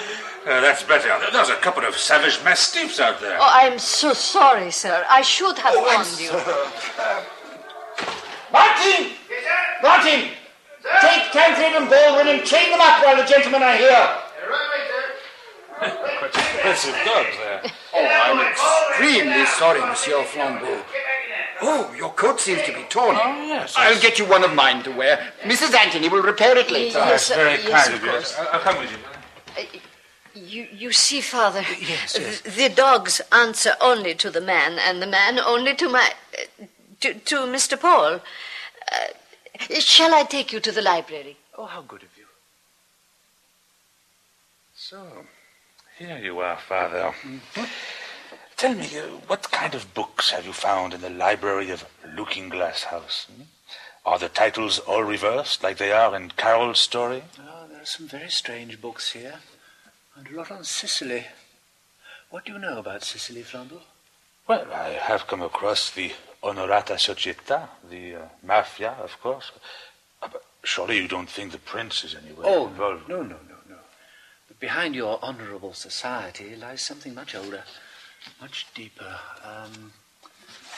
Uh, 0.44 0.60
that's 0.60 0.82
better. 0.82 1.08
There's 1.32 1.48
a 1.48 1.56
couple 1.56 1.82
of 1.86 1.96
savage 1.96 2.38
mastiffs 2.44 3.00
out 3.00 3.18
there. 3.18 3.38
Oh, 3.40 3.48
I'm 3.50 3.78
so 3.78 4.12
sorry, 4.12 4.70
sir. 4.70 5.02
I 5.08 5.22
should 5.22 5.56
have 5.56 5.74
warned 5.74 6.20
you. 6.20 6.32
Martin! 8.52 9.16
Martin! 9.80 10.20
Take 11.00 11.32
Tancred 11.32 11.80
and 11.80 11.88
Baldwin 11.88 12.28
and 12.28 12.44
chain 12.44 12.68
them 12.70 12.80
up 12.82 13.02
while 13.02 13.16
the 13.16 13.24
gentlemen 13.24 13.62
are 13.62 13.74
here. 13.74 14.06
Expensive 16.28 17.00
dogs 17.06 17.36
there. 17.40 17.62
Oh, 17.94 18.04
I'm 18.04 18.40
extremely 18.52 19.46
sorry, 19.46 19.80
Monsieur 19.80 20.24
Flambeau. 20.24 20.76
Oh, 21.66 21.92
your 21.94 22.12
coat 22.12 22.40
seems 22.40 22.62
to 22.62 22.72
be 22.74 22.82
torn. 22.90 23.16
Oh, 23.18 23.44
yes. 23.46 23.74
I'll 23.76 24.00
get 24.00 24.18
you 24.18 24.26
one 24.26 24.44
of 24.44 24.54
mine 24.54 24.82
to 24.84 24.90
wear. 24.92 25.32
Mrs. 25.42 25.74
Anthony 25.74 26.08
will 26.08 26.22
repair 26.22 26.56
it 26.58 26.70
later. 26.70 26.98
Yes, 26.98 27.28
That's 27.28 27.40
very 27.40 27.54
uh, 27.64 27.68
yes, 27.68 27.84
kind 27.88 27.94
of 27.96 28.02
of 28.02 28.06
you. 28.06 28.44
I'll, 28.44 28.48
I'll 28.54 28.60
come 28.60 28.78
with 28.80 28.90
you. 28.92 28.98
You, 30.34 30.66
you 30.72 30.92
see, 30.92 31.20
Father. 31.20 31.62
Yes, 31.80 32.18
yes. 32.18 32.40
th- 32.42 32.56
The 32.56 32.74
dogs 32.74 33.20
answer 33.30 33.72
only 33.80 34.14
to 34.16 34.30
the 34.30 34.40
man, 34.40 34.78
and 34.78 35.00
the 35.00 35.06
man 35.06 35.38
only 35.38 35.74
to 35.76 35.88
my. 35.88 36.10
Uh, 36.36 36.66
to, 37.00 37.14
to 37.14 37.36
Mr. 37.56 37.80
Paul. 37.80 38.20
Uh, 38.92 39.78
shall 39.78 40.12
I 40.14 40.24
take 40.24 40.52
you 40.52 40.60
to 40.60 40.72
the 40.72 40.82
library? 40.82 41.36
Oh, 41.56 41.66
how 41.66 41.82
good 41.82 42.02
of 42.02 42.08
you. 42.18 42.24
So, 44.74 45.06
here 45.98 46.18
you 46.18 46.40
are, 46.40 46.56
Father. 46.58 47.14
Tell 48.56 48.74
me, 48.74 48.86
uh, 48.98 49.02
what 49.26 49.50
kind 49.50 49.74
of 49.74 49.92
books 49.94 50.30
have 50.30 50.46
you 50.46 50.52
found 50.52 50.94
in 50.94 51.00
the 51.00 51.10
library 51.10 51.70
of 51.70 51.84
Looking 52.14 52.48
Glass 52.48 52.84
House? 52.84 53.26
hmm? 53.34 53.42
Are 54.06 54.18
the 54.18 54.28
titles 54.28 54.78
all 54.80 55.02
reversed, 55.02 55.62
like 55.62 55.78
they 55.78 55.90
are 55.90 56.14
in 56.14 56.30
Carroll's 56.30 56.78
story? 56.78 57.22
Oh, 57.40 57.66
there 57.70 57.80
are 57.82 57.86
some 57.86 58.06
very 58.06 58.28
strange 58.30 58.80
books 58.80 59.12
here, 59.12 59.36
and 60.16 60.28
a 60.28 60.36
lot 60.36 60.50
on 60.50 60.62
Sicily. 60.64 61.26
What 62.30 62.44
do 62.44 62.52
you 62.52 62.58
know 62.58 62.78
about 62.78 63.02
Sicily, 63.02 63.42
Flambeau? 63.42 63.80
Well, 64.46 64.66
I 64.72 64.90
have 64.90 65.26
come 65.26 65.40
across 65.42 65.90
the 65.90 66.12
Onorata 66.42 66.96
Società, 66.96 67.68
the 67.90 68.14
uh, 68.16 68.28
mafia, 68.42 68.90
of 69.02 69.18
course. 69.22 69.50
Uh, 70.22 70.28
but 70.30 70.42
surely 70.62 70.98
you 70.98 71.08
don't 71.08 71.30
think 71.30 71.52
the 71.52 71.58
prince 71.58 72.04
is 72.04 72.14
anywhere 72.14 72.46
Oh, 72.46 72.68
involved? 72.68 73.08
no, 73.08 73.22
no, 73.22 73.36
no, 73.48 73.56
no. 73.70 73.76
But 74.46 74.60
behind 74.60 74.94
your 74.94 75.18
honourable 75.24 75.72
society 75.72 76.54
lies 76.56 76.82
something 76.82 77.14
much 77.14 77.34
older, 77.34 77.64
much 78.40 78.66
deeper. 78.74 79.16
Um, 79.44 79.92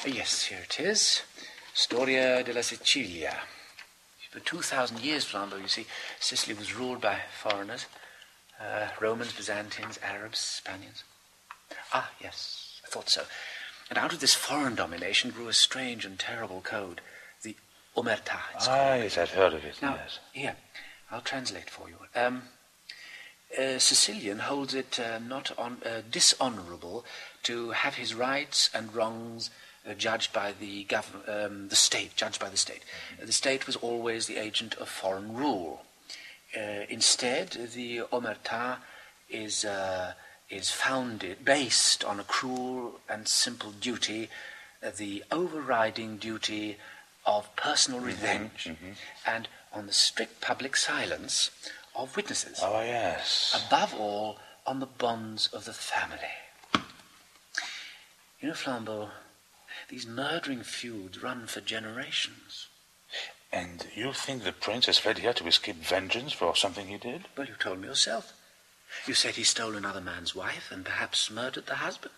yes, 0.06 0.44
here 0.44 0.60
it 0.62 0.80
is. 0.80 1.22
Storia 1.74 2.42
della 2.42 2.62
Sicilia. 2.62 3.36
For 4.30 4.40
2,000 4.40 5.00
years, 5.00 5.24
Flambeau, 5.24 5.60
you 5.60 5.68
see, 5.68 5.86
Sicily 6.20 6.54
was 6.54 6.74
ruled 6.74 7.00
by 7.00 7.18
foreigners. 7.40 7.86
Uh, 8.60 8.88
Romans, 9.00 9.32
Byzantines, 9.32 9.98
Arabs, 10.02 10.38
Spaniards. 10.38 11.04
Ah, 11.92 12.10
yes, 12.20 12.80
I 12.84 12.88
thought 12.88 13.08
so. 13.08 13.22
And 13.88 13.98
out 13.98 14.12
of 14.12 14.20
this 14.20 14.34
foreign 14.34 14.74
domination 14.74 15.30
grew 15.30 15.48
a 15.48 15.52
strange 15.52 16.04
and 16.04 16.18
terrible 16.18 16.60
code, 16.60 17.00
the 17.42 17.56
Omerta. 17.96 18.38
Called. 18.52 18.68
Ah, 18.68 18.94
yes, 18.96 19.16
I've 19.16 19.30
heard 19.30 19.54
of 19.54 19.64
it, 19.64 19.80
Now, 19.80 19.94
yes. 19.94 20.18
here, 20.32 20.56
I'll 21.10 21.20
translate 21.20 21.70
for 21.70 21.88
you. 21.88 21.96
Um, 22.14 22.42
a 23.56 23.78
Sicilian 23.78 24.40
holds 24.40 24.74
it 24.74 24.98
uh, 24.98 25.18
not 25.18 25.52
on, 25.58 25.78
uh, 25.84 26.02
dishonourable 26.10 27.04
to 27.44 27.70
have 27.70 27.94
his 27.94 28.14
rights 28.14 28.70
and 28.74 28.94
wrongs 28.94 29.50
uh, 29.88 29.94
judged 29.94 30.32
by 30.32 30.52
the 30.52 30.86
um, 31.28 31.68
the 31.68 31.76
state, 31.76 32.16
judged 32.16 32.40
by 32.40 32.48
the 32.48 32.56
state. 32.56 32.82
The 33.22 33.32
state 33.32 33.66
was 33.66 33.76
always 33.76 34.26
the 34.26 34.36
agent 34.36 34.74
of 34.74 34.88
foreign 34.88 35.34
rule. 35.34 35.82
Uh, 36.56 36.86
instead, 36.88 37.50
the 37.50 38.00
Omerta 38.12 38.78
is 39.28 39.64
uh, 39.64 40.14
is 40.50 40.70
founded 40.70 41.44
based 41.44 42.04
on 42.04 42.20
a 42.20 42.24
cruel 42.24 43.00
and 43.08 43.28
simple 43.28 43.70
duty, 43.72 44.28
uh, 44.82 44.90
the 44.96 45.24
overriding 45.30 46.16
duty 46.16 46.76
of 47.24 47.54
personal 47.56 48.00
revenge, 48.00 48.70
and 49.26 49.48
on 49.72 49.86
the 49.86 49.92
strict 49.92 50.40
public 50.40 50.76
silence 50.76 51.50
of 51.96 52.16
witnesses. 52.16 52.60
Oh, 52.62 52.80
yes. 52.82 53.64
Above 53.66 53.94
all, 53.94 54.38
on 54.66 54.80
the 54.80 54.86
bonds 54.86 55.48
of 55.48 55.64
the 55.64 55.72
family. 55.72 56.18
You 58.40 58.48
know, 58.48 58.54
Flambeau, 58.54 59.10
these 59.88 60.06
murdering 60.06 60.62
feuds 60.62 61.22
run 61.22 61.46
for 61.46 61.60
generations. 61.60 62.66
And 63.52 63.86
you 63.94 64.12
think 64.12 64.42
the 64.42 64.52
prince 64.52 64.86
has 64.86 64.98
fled 64.98 65.18
here 65.18 65.32
to 65.32 65.46
escape 65.46 65.76
vengeance 65.76 66.32
for 66.32 66.54
something 66.54 66.88
he 66.88 66.98
did? 66.98 67.26
Well, 67.36 67.46
you 67.46 67.54
told 67.58 67.80
me 67.80 67.88
yourself. 67.88 68.32
You 69.06 69.14
said 69.14 69.36
he 69.36 69.44
stole 69.44 69.76
another 69.76 70.00
man's 70.00 70.34
wife 70.34 70.70
and 70.70 70.84
perhaps 70.84 71.30
murdered 71.30 71.66
the 71.66 71.76
husband. 71.76 72.14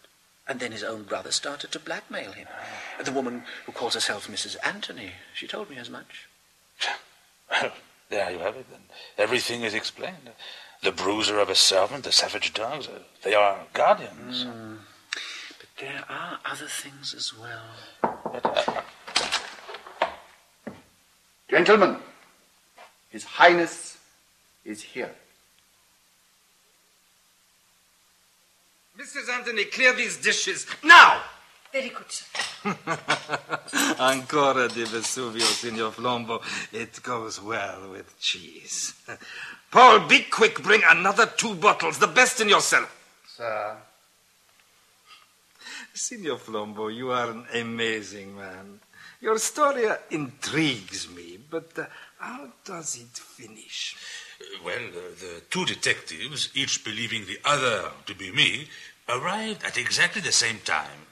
And 0.46 0.60
then 0.60 0.72
his 0.72 0.82
own 0.82 1.02
brother 1.02 1.30
started 1.30 1.70
to 1.72 1.78
blackmail 1.78 2.32
him. 2.32 2.48
The 3.04 3.12
woman 3.12 3.44
who 3.66 3.72
calls 3.72 3.94
herself 3.94 4.28
Mrs. 4.28 4.56
Anthony, 4.64 5.12
she 5.34 5.46
told 5.46 5.68
me 5.68 5.76
as 5.76 5.90
much. 5.90 6.26
Well, 8.10 8.20
there 8.20 8.30
you 8.30 8.38
have 8.38 8.56
it. 8.56 8.66
Then. 8.70 8.80
Everything 9.16 9.62
is 9.62 9.74
explained. 9.74 10.30
The 10.82 10.92
bruiser 10.92 11.40
of 11.40 11.48
a 11.48 11.54
servant, 11.54 12.04
the 12.04 12.12
savage 12.12 12.54
dogs, 12.54 12.86
uh, 12.86 13.00
they 13.22 13.34
are 13.34 13.58
guardians. 13.72 14.44
But 14.44 15.68
there 15.80 16.04
are 16.08 16.38
other 16.44 16.66
things 16.66 17.14
as 17.14 17.32
well. 17.36 17.62
But, 18.02 18.44
uh, 18.44 18.82
Gentlemen, 21.50 21.96
His 23.08 23.24
Highness 23.24 23.98
is 24.64 24.82
here. 24.82 25.14
Mrs. 28.98 29.28
Anthony, 29.32 29.64
clear 29.64 29.92
these 29.92 30.16
dishes 30.16 30.66
now! 30.82 31.22
Very 31.72 31.90
good, 31.90 32.10
sir. 32.10 32.24
Ancora 33.98 34.66
di 34.68 34.84
Vesuvio, 34.84 35.44
Signor 35.44 35.92
Flambeau. 35.92 36.40
It 36.70 37.00
goes 37.02 37.40
well 37.40 37.90
with 37.90 38.18
cheese. 38.18 38.94
Paul, 39.70 40.06
be 40.06 40.24
quick. 40.30 40.62
Bring 40.62 40.82
another 40.88 41.26
two 41.26 41.54
bottles, 41.54 41.98
the 41.98 42.06
best 42.06 42.40
in 42.40 42.48
your 42.48 42.60
cellar. 42.60 42.88
Sir. 43.26 43.76
Signor 45.92 46.38
Flambeau, 46.38 46.88
you 46.94 47.10
are 47.10 47.30
an 47.30 47.46
amazing 47.54 48.34
man. 48.36 48.80
Your 49.20 49.38
story 49.38 49.86
uh, 49.86 49.96
intrigues 50.10 51.08
me, 51.10 51.38
but 51.50 51.76
uh, 51.76 51.86
how 52.18 52.48
does 52.64 52.96
it 52.96 53.18
finish? 53.18 53.96
Well, 54.64 54.76
uh, 54.76 55.14
the 55.18 55.42
two 55.50 55.64
detectives, 55.64 56.50
each 56.54 56.84
believing 56.84 57.26
the 57.26 57.38
other 57.44 57.90
to 58.06 58.14
be 58.14 58.30
me, 58.30 58.68
arrived 59.08 59.64
at 59.64 59.76
exactly 59.76 60.22
the 60.22 60.32
same 60.32 60.60
time. 60.64 61.06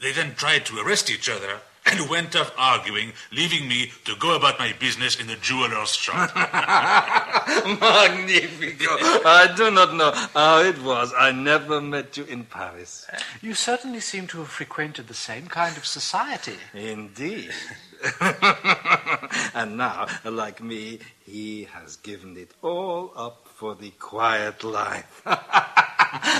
They 0.00 0.12
then 0.12 0.34
tried 0.34 0.64
to 0.66 0.78
arrest 0.80 1.10
each 1.10 1.28
other 1.28 1.60
and 1.86 2.08
went 2.08 2.36
off 2.36 2.52
arguing, 2.56 3.12
leaving 3.32 3.68
me 3.68 3.92
to 4.04 4.14
go 4.16 4.36
about 4.36 4.58
my 4.58 4.72
business 4.78 5.18
in 5.18 5.26
the 5.26 5.36
jeweler's 5.36 5.94
shop. 5.94 6.34
Magnifico. 7.80 8.96
I 9.24 9.52
do 9.56 9.70
not 9.70 9.94
know 9.94 10.12
how 10.34 10.60
it 10.60 10.80
was. 10.82 11.12
I 11.16 11.32
never 11.32 11.80
met 11.80 12.16
you 12.16 12.24
in 12.24 12.44
Paris. 12.44 13.06
You 13.40 13.54
certainly 13.54 14.00
seem 14.00 14.26
to 14.28 14.38
have 14.38 14.48
frequented 14.48 15.08
the 15.08 15.14
same 15.14 15.46
kind 15.46 15.76
of 15.76 15.86
society. 15.86 16.56
Indeed. 16.74 17.50
and 19.54 19.76
now, 19.76 20.06
like 20.24 20.62
me, 20.62 20.98
he 21.24 21.64
has 21.72 21.96
given 21.96 22.36
it 22.36 22.52
all 22.62 23.12
up 23.16 23.46
for 23.46 23.74
the 23.74 23.90
quiet 23.98 24.64
life. 24.64 25.22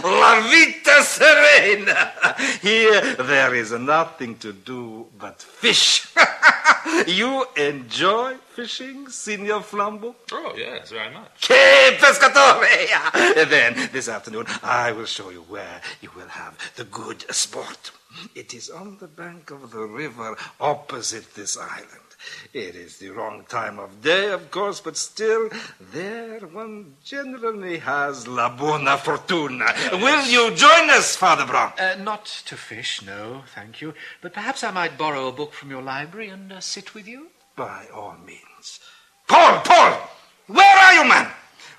La 0.03 0.41
vita 0.41 1.03
serena! 1.03 2.13
Here 2.61 3.15
there 3.15 3.55
is 3.55 3.73
nothing 3.73 4.37
to 4.39 4.53
do 4.53 5.07
but 5.19 5.41
fish. 5.41 6.09
you 7.07 7.47
enjoy 7.57 8.35
fishing, 8.55 9.09
Signor 9.09 9.61
Flambeau? 9.61 10.15
oh, 10.33 10.55
yes, 10.57 10.91
very 10.91 11.13
much. 11.13 11.31
Che 11.41 11.97
pescatore! 12.01 13.49
Then, 13.49 13.91
this 13.93 14.09
afternoon, 14.09 14.47
I 14.63 14.93
will 14.93 15.07
show 15.07 15.31
you 15.31 15.43
where 15.43 15.81
you 16.01 16.11
will 16.17 16.29
have 16.29 16.57
the 16.77 16.85
good 16.85 17.25
sport. 17.33 17.93
It 18.35 18.55
is 18.55 18.71
on 18.71 18.99
the 18.99 19.09
bank 19.09 19.51
of 19.51 19.71
the 19.71 19.85
river 19.85 20.37
opposite 20.61 21.35
this 21.35 21.57
island. 21.57 22.11
It 22.53 22.75
is 22.75 22.99
the 22.99 23.11
wrong 23.11 23.45
time 23.49 23.79
of 23.79 24.03
day, 24.03 24.31
of 24.31 24.51
course, 24.51 24.81
but 24.81 24.97
still, 24.97 25.49
there 25.93 26.41
one 26.41 26.97
generally 27.03 27.79
has 27.79 28.29
la 28.29 28.55
buona 28.55 28.99
fortuna. 28.99 29.73
Will 29.93 30.27
you 30.27 30.55
join 30.55 30.91
us, 30.91 31.17
Father 31.17 31.47
Brown? 31.47 31.73
Uh, 31.79 31.97
not 32.03 32.27
to 32.47 32.57
fish, 32.57 33.01
no, 33.03 33.43
thank 33.55 33.81
you. 33.81 33.95
But 34.21 34.35
perhaps 34.35 34.63
I 34.63 34.71
might 34.71 34.99
borrow 34.99 35.29
a 35.29 35.33
book 35.33 35.55
from 35.55 35.71
your 35.71 35.83
library 35.83 36.29
and 36.29 36.53
uh, 36.53 36.61
sit 36.61 36.95
with 36.95 37.09
you. 37.09 37.29
By 37.57 37.87
all 37.95 38.17
means. 38.25 38.81
Paul, 39.27 39.61
Paul! 39.61 40.11
Where 40.47 40.79
are 40.79 40.95
you, 40.95 41.09
man? 41.09 41.31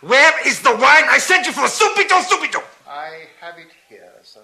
Where 0.02 0.48
is 0.48 0.62
the 0.62 0.72
wine 0.72 1.06
I 1.10 1.20
sent 1.20 1.46
you 1.46 1.52
for? 1.52 1.68
Subito, 1.68 2.20
subito! 2.22 2.64
I 2.88 3.28
have 3.40 3.60
it 3.60 3.70
here, 3.88 4.14
sir. 4.24 4.42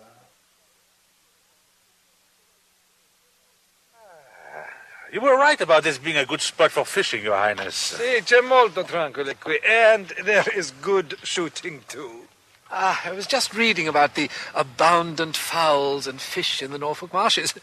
You 5.12 5.22
were 5.22 5.38
right 5.38 5.60
about 5.62 5.84
this 5.84 5.98
being 5.98 6.18
a 6.18 6.26
good 6.26 6.42
spot 6.42 6.72
for 6.72 6.86
fishing, 6.86 7.24
Your 7.24 7.38
Highness. 7.38 7.96
Sì, 7.98 8.22
c'è 8.24 8.42
molto 8.42 8.84
tranquillo 8.84 9.34
qui, 9.40 9.58
and 9.64 10.08
there 10.26 10.44
is 10.54 10.74
good 10.82 11.18
shooting 11.24 11.82
too. 11.88 12.28
Ah, 12.70 13.00
I 13.06 13.12
was 13.12 13.26
just 13.26 13.54
reading 13.54 13.88
about 13.88 14.16
the 14.16 14.30
abundant 14.54 15.38
fowls 15.38 16.08
and 16.08 16.20
fish 16.20 16.62
in 16.62 16.72
the 16.72 16.78
Norfolk 16.78 17.14
marshes. 17.14 17.54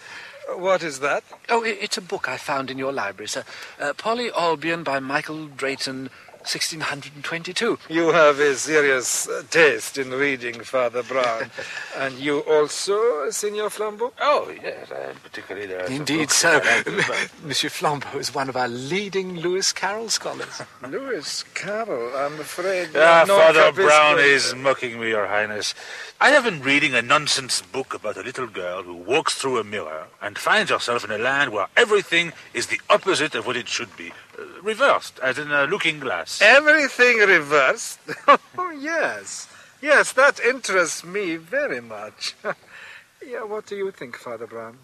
What 0.56 0.82
is 0.82 1.00
that? 1.00 1.22
Oh, 1.50 1.62
it's 1.62 1.98
a 1.98 2.02
book 2.02 2.28
I 2.28 2.38
found 2.38 2.70
in 2.70 2.78
your 2.78 2.92
library, 2.92 3.28
sir. 3.28 3.44
Uh, 3.78 3.92
Poly-Olbion 3.92 4.82
by 4.82 4.98
Michael 5.00 5.48
Drayton, 5.48 6.08
1622. 6.46 7.78
You 7.88 8.12
have 8.12 8.38
a 8.38 8.54
serious 8.54 9.28
uh, 9.28 9.42
taste 9.50 9.98
in 9.98 10.10
reading, 10.10 10.60
Father 10.60 11.02
Brown. 11.02 11.50
and 11.96 12.14
you 12.18 12.40
also, 12.40 13.30
Signor 13.30 13.68
Flambeau? 13.70 14.12
Oh, 14.20 14.52
yes, 14.62 14.90
and 14.90 15.22
particularly 15.22 15.66
there 15.66 15.84
Indeed 15.86 16.30
so. 16.30 16.60
like 16.64 16.86
about- 16.86 17.30
Monsieur 17.42 17.70
Flambeau 17.70 18.16
is 18.18 18.34
one 18.34 18.48
of 18.48 18.56
our 18.56 18.68
leading 18.68 19.36
Lewis 19.36 19.72
Carroll 19.72 20.08
scholars. 20.08 20.62
Lewis 20.88 21.44
Carroll, 21.54 22.14
I'm 22.16 22.38
afraid. 22.40 22.90
Ah, 22.94 23.24
Father. 23.26 23.72
Brown 23.72 24.18
is 24.18 24.54
mocking 24.54 25.00
me, 25.00 25.08
Your 25.10 25.26
Highness. 25.26 25.74
I 26.20 26.30
have 26.30 26.44
been 26.44 26.60
reading 26.62 26.94
a 26.94 27.02
nonsense 27.02 27.60
book 27.62 27.92
about 27.94 28.16
a 28.16 28.22
little 28.22 28.46
girl 28.46 28.82
who 28.82 28.94
walks 28.94 29.34
through 29.34 29.58
a 29.58 29.64
mirror 29.64 30.06
and 30.22 30.38
finds 30.38 30.70
herself 30.70 31.04
in 31.04 31.10
a 31.10 31.18
land 31.18 31.52
where 31.52 31.66
everything 31.76 32.32
is 32.52 32.66
the 32.68 32.80
opposite 32.88 33.34
of 33.34 33.46
what 33.46 33.56
it 33.56 33.68
should 33.68 33.94
be. 33.96 34.12
Uh, 34.36 34.42
reversed, 34.62 35.18
as 35.20 35.38
in 35.38 35.50
a 35.50 35.64
looking 35.64 36.00
glass. 36.00 36.40
Everything 36.42 37.18
reversed? 37.18 38.00
oh, 38.58 38.70
yes. 38.70 39.48
Yes, 39.80 40.12
that 40.12 40.40
interests 40.40 41.04
me 41.04 41.36
very 41.36 41.80
much. 41.80 42.34
yeah, 43.26 43.44
what 43.44 43.66
do 43.66 43.76
you 43.76 43.90
think, 43.90 44.16
Father 44.16 44.46
Brown? 44.46 44.78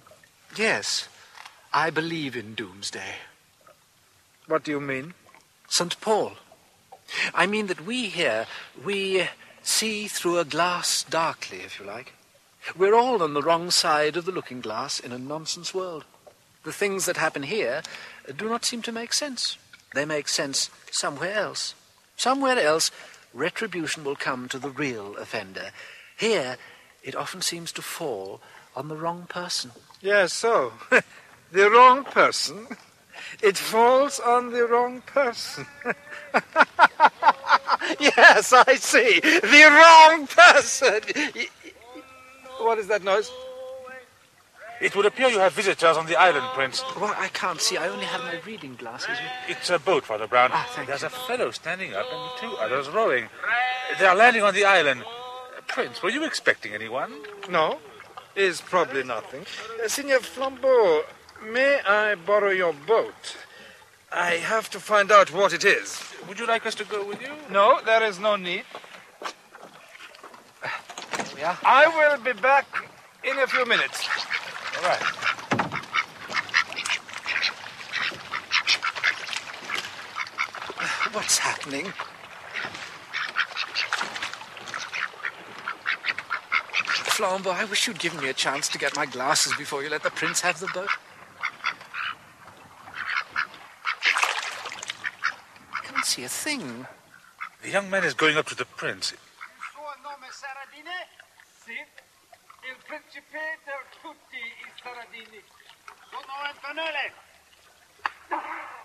Yes, 0.56 1.08
I 1.72 1.90
believe 1.90 2.36
in 2.36 2.54
doomsday. 2.54 3.14
What 4.46 4.64
do 4.64 4.72
you 4.72 4.80
mean? 4.80 5.14
St. 5.68 6.00
Paul. 6.00 6.32
I 7.34 7.46
mean 7.46 7.66
that 7.66 7.86
we 7.86 8.06
here, 8.06 8.46
we 8.84 9.28
see 9.62 10.08
through 10.08 10.38
a 10.38 10.44
glass 10.44 11.04
darkly, 11.04 11.58
if 11.58 11.78
you 11.78 11.86
like. 11.86 12.12
We're 12.76 12.94
all 12.94 13.22
on 13.22 13.34
the 13.34 13.42
wrong 13.42 13.70
side 13.70 14.16
of 14.16 14.26
the 14.26 14.32
looking 14.32 14.60
glass 14.60 15.00
in 15.00 15.12
a 15.12 15.18
nonsense 15.18 15.72
world. 15.72 16.04
The 16.64 16.72
things 16.72 17.06
that 17.06 17.16
happen 17.16 17.42
here 17.44 17.82
do 18.36 18.48
not 18.48 18.64
seem 18.64 18.82
to 18.82 18.92
make 18.92 19.12
sense. 19.12 19.56
They 19.94 20.04
make 20.04 20.28
sense 20.28 20.70
somewhere 20.90 21.34
else. 21.34 21.74
Somewhere 22.16 22.58
else, 22.58 22.90
retribution 23.32 24.04
will 24.04 24.16
come 24.16 24.48
to 24.48 24.58
the 24.58 24.70
real 24.70 25.16
offender. 25.16 25.70
Here, 26.16 26.58
it 27.02 27.14
often 27.14 27.40
seems 27.40 27.72
to 27.72 27.82
fall 27.82 28.40
on 28.76 28.88
the 28.88 28.96
wrong 28.96 29.26
person. 29.28 29.72
Yes, 30.00 30.32
so. 30.32 30.72
the 31.52 31.70
wrong 31.70 32.04
person. 32.04 32.66
It 33.42 33.56
falls 33.56 34.20
on 34.20 34.52
the 34.52 34.66
wrong 34.66 35.02
person. 35.02 35.66
yes, 37.98 38.52
I 38.52 38.74
see. 38.74 39.20
The 39.20 39.68
wrong 39.70 40.26
person. 40.26 41.00
What 42.58 42.78
is 42.78 42.88
that 42.88 43.02
noise? 43.02 43.30
It 44.80 44.96
would 44.96 45.04
appear 45.04 45.28
you 45.28 45.40
have 45.40 45.52
visitors 45.52 45.96
on 45.96 46.06
the 46.06 46.16
island, 46.16 46.46
Prince. 46.54 46.82
Well, 46.98 47.14
I 47.18 47.28
can't 47.28 47.60
see. 47.60 47.76
I 47.76 47.88
only 47.88 48.06
have 48.06 48.22
my 48.22 48.40
reading 48.46 48.76
glasses. 48.76 49.18
It's 49.46 49.68
a 49.68 49.78
boat, 49.78 50.04
Father 50.04 50.26
Brown. 50.26 50.50
Ah, 50.52 50.66
thank 50.70 50.88
There's 50.88 51.02
you. 51.02 51.08
a 51.08 51.10
fellow 51.10 51.50
standing 51.50 51.92
up 51.92 52.06
and 52.10 52.30
two 52.40 52.56
others 52.56 52.88
rowing. 52.88 53.28
They 53.98 54.06
are 54.06 54.16
landing 54.16 54.42
on 54.42 54.54
the 54.54 54.64
island. 54.64 55.04
Prince, 55.68 56.02
were 56.02 56.10
you 56.10 56.24
expecting 56.24 56.72
anyone? 56.72 57.12
No, 57.48 57.78
is 58.34 58.60
probably 58.62 59.04
nothing. 59.04 59.44
Uh, 59.84 59.86
Signor 59.86 60.20
Flambeau, 60.20 61.02
may 61.52 61.80
I 61.86 62.14
borrow 62.14 62.50
your 62.50 62.72
boat? 62.72 63.36
I 64.10 64.32
have 64.36 64.70
to 64.70 64.80
find 64.80 65.12
out 65.12 65.32
what 65.32 65.52
it 65.52 65.64
is. 65.64 66.02
Would 66.26 66.38
you 66.38 66.46
like 66.46 66.66
us 66.66 66.74
to 66.76 66.84
go 66.84 67.04
with 67.06 67.20
you? 67.20 67.28
No, 67.50 67.80
there 67.84 68.02
is 68.02 68.18
no 68.18 68.36
need. 68.36 68.64
we 71.36 71.42
are. 71.42 71.58
I 71.64 71.86
will 71.86 72.24
be 72.24 72.32
back 72.40 72.66
in 73.22 73.38
a 73.38 73.46
few 73.46 73.64
minutes. 73.66 74.08
All 74.82 74.88
right. 74.88 75.02
What's 81.12 81.36
happening? 81.36 81.92
Flambeau, 87.12 87.52
I 87.52 87.64
wish 87.66 87.86
you'd 87.86 87.98
given 87.98 88.20
me 88.22 88.30
a 88.30 88.32
chance 88.32 88.68
to 88.68 88.78
get 88.78 88.96
my 88.96 89.04
glasses 89.04 89.52
before 89.58 89.82
you 89.82 89.90
let 89.90 90.02
the 90.02 90.10
prince 90.10 90.40
have 90.40 90.58
the 90.60 90.68
boat. 90.68 90.88
I 95.74 95.84
can't 95.84 96.06
see 96.06 96.24
a 96.24 96.28
thing. 96.28 96.86
The 97.62 97.68
young 97.68 97.90
man 97.90 98.04
is 98.04 98.14
going 98.14 98.38
up 98.38 98.46
to 98.46 98.54
the 98.54 98.64
prince. 98.64 99.12
Il 102.62 102.76
principe 102.86 103.58
per 103.64 103.82
tutti 104.02 104.36
i 104.36 104.70
Saradini. 104.82 105.42
Sono 106.10 106.34
Antonelli. 106.44 107.12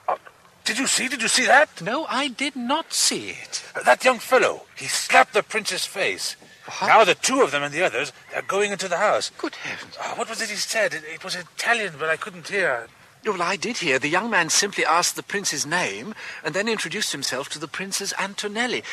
Oh, 0.07 0.19
did 0.63 0.77
you 0.77 0.88
see? 0.88 1.07
Did 1.07 1.21
you 1.21 1.27
see 1.27 1.45
that? 1.45 1.81
No, 1.81 2.05
I 2.07 2.27
did 2.29 2.55
not 2.55 2.93
see 2.93 3.29
it. 3.29 3.63
That 3.83 4.03
young 4.03 4.19
fellow. 4.19 4.65
He 4.75 4.88
slapped 4.88 5.33
the 5.33 5.43
prince's 5.43 5.85
face. 5.85 6.35
Now 6.81 7.03
the 7.03 7.15
two 7.15 7.41
of 7.41 7.51
them 7.51 7.61
and 7.63 7.73
the 7.73 7.83
others 7.83 8.11
are 8.35 8.41
going 8.41 8.71
into 8.71 8.88
the 8.88 8.97
house. 8.97 9.31
Good 9.38 9.55
heavens. 9.55 9.95
Oh, 10.01 10.15
what 10.15 10.29
was 10.29 10.41
it 10.41 10.49
he 10.49 10.55
said? 10.55 10.93
It, 10.93 11.03
it 11.03 11.23
was 11.23 11.35
Italian, 11.35 11.93
but 11.99 12.09
I 12.09 12.17
couldn't 12.17 12.47
hear. 12.47 12.88
Well, 13.25 13.41
I 13.41 13.55
did 13.55 13.77
hear. 13.77 13.99
The 13.99 14.09
young 14.09 14.29
man 14.29 14.49
simply 14.49 14.85
asked 14.85 15.15
the 15.15 15.23
prince's 15.23 15.65
name 15.65 16.15
and 16.43 16.55
then 16.55 16.67
introduced 16.67 17.11
himself 17.11 17.49
to 17.49 17.59
the 17.59 17.67
Princess 17.67 18.13
Antonelli. 18.19 18.83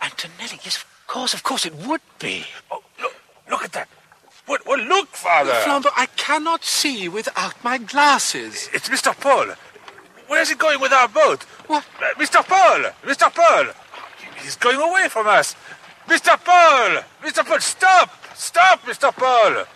Antonelli? 0.00 0.58
Yes, 0.64 0.78
of 0.78 1.06
course, 1.06 1.34
of 1.34 1.42
course 1.42 1.66
it 1.66 1.74
would 1.74 2.00
be. 2.18 2.44
Oh, 2.70 2.82
look, 3.00 3.14
look 3.50 3.64
at 3.64 3.72
that. 3.72 3.88
What, 4.46 4.64
what, 4.64 4.78
look, 4.80 5.08
Father. 5.08 5.52
Flambeau, 5.64 5.90
I 5.96 6.06
cannot 6.16 6.64
see 6.64 7.08
without 7.08 7.62
my 7.64 7.78
glasses. 7.78 8.70
It's 8.72 8.88
Mr. 8.88 9.18
Paul. 9.18 9.54
Where's 10.28 10.48
he 10.48 10.54
going 10.54 10.80
with 10.80 10.92
our 10.92 11.08
boat? 11.08 11.42
What? 11.66 11.84
Uh, 12.00 12.14
Mr. 12.14 12.46
Paul! 12.46 12.90
Mr. 13.02 13.32
Paul! 13.34 13.66
He's 14.42 14.56
going 14.56 14.80
away 14.80 15.08
from 15.08 15.26
us. 15.26 15.56
Mr. 16.06 16.38
Paul! 16.44 17.02
Mr. 17.22 17.44
Paul, 17.44 17.60
stop! 17.60 18.10
Stop, 18.36 18.82
Mr. 18.82 19.14
Paul! 19.14 19.66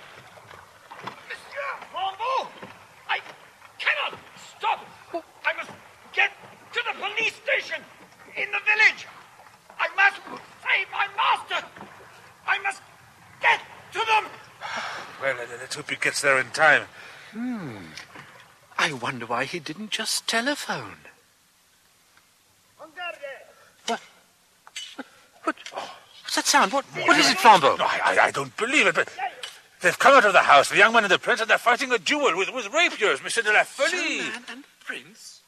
Monsieur 1.27 1.71
Flambeau! 1.93 2.49
I 3.09 3.19
cannot 3.79 4.19
stop! 4.57 4.87
I 5.45 5.53
must 5.57 5.71
get 6.13 6.31
to 6.73 6.81
the 6.87 6.95
police 6.99 7.35
station 7.35 7.83
in 8.37 8.49
the 8.53 8.61
village! 8.71 9.07
I 9.79 9.89
must 9.97 10.21
save 10.63 10.87
my 10.93 11.09
master! 11.17 11.67
I 12.47 12.59
must 12.59 12.83
get 13.41 13.61
to 13.93 13.99
them! 13.99 14.40
Well, 15.21 15.37
let's 15.61 15.75
hope 15.75 15.91
he 15.91 15.97
gets 15.97 16.23
there 16.23 16.39
in 16.39 16.51
time. 16.51 16.85
Hmm. 17.33 17.77
I 18.79 18.93
wonder 18.93 19.27
why 19.27 19.45
he 19.45 19.59
didn't 19.59 19.91
just 19.91 20.27
telephone. 20.27 20.97
What? 23.87 24.01
What? 24.95 25.07
what 25.45 25.57
what's 26.23 26.37
that 26.37 26.47
sound? 26.47 26.73
What? 26.73 26.85
What 26.87 27.19
is 27.19 27.31
it, 27.31 27.37
Flambeau? 27.37 27.77
No, 27.77 27.85
I, 27.85 28.01
I, 28.05 28.25
I 28.27 28.31
don't 28.31 28.57
believe 28.57 28.87
it, 28.87 28.95
but 28.95 29.13
they've 29.83 29.99
come 29.99 30.15
out 30.15 30.25
of 30.25 30.33
the 30.33 30.41
house, 30.41 30.71
the 30.71 30.79
young 30.79 30.95
man 30.95 31.05
and 31.05 31.11
the 31.11 31.19
prince, 31.19 31.41
and 31.41 31.51
they're 31.51 31.59
fighting 31.59 31.93
a 31.93 31.99
duel 31.99 32.37
with, 32.37 32.53
with 32.55 32.73
rapiers, 32.73 33.23
Monsieur 33.23 33.43
de 33.43 33.53
la 33.53 33.65
Folie. 33.65 34.19
Man 34.21 34.45
and 34.49 34.65
prince? 34.85 35.40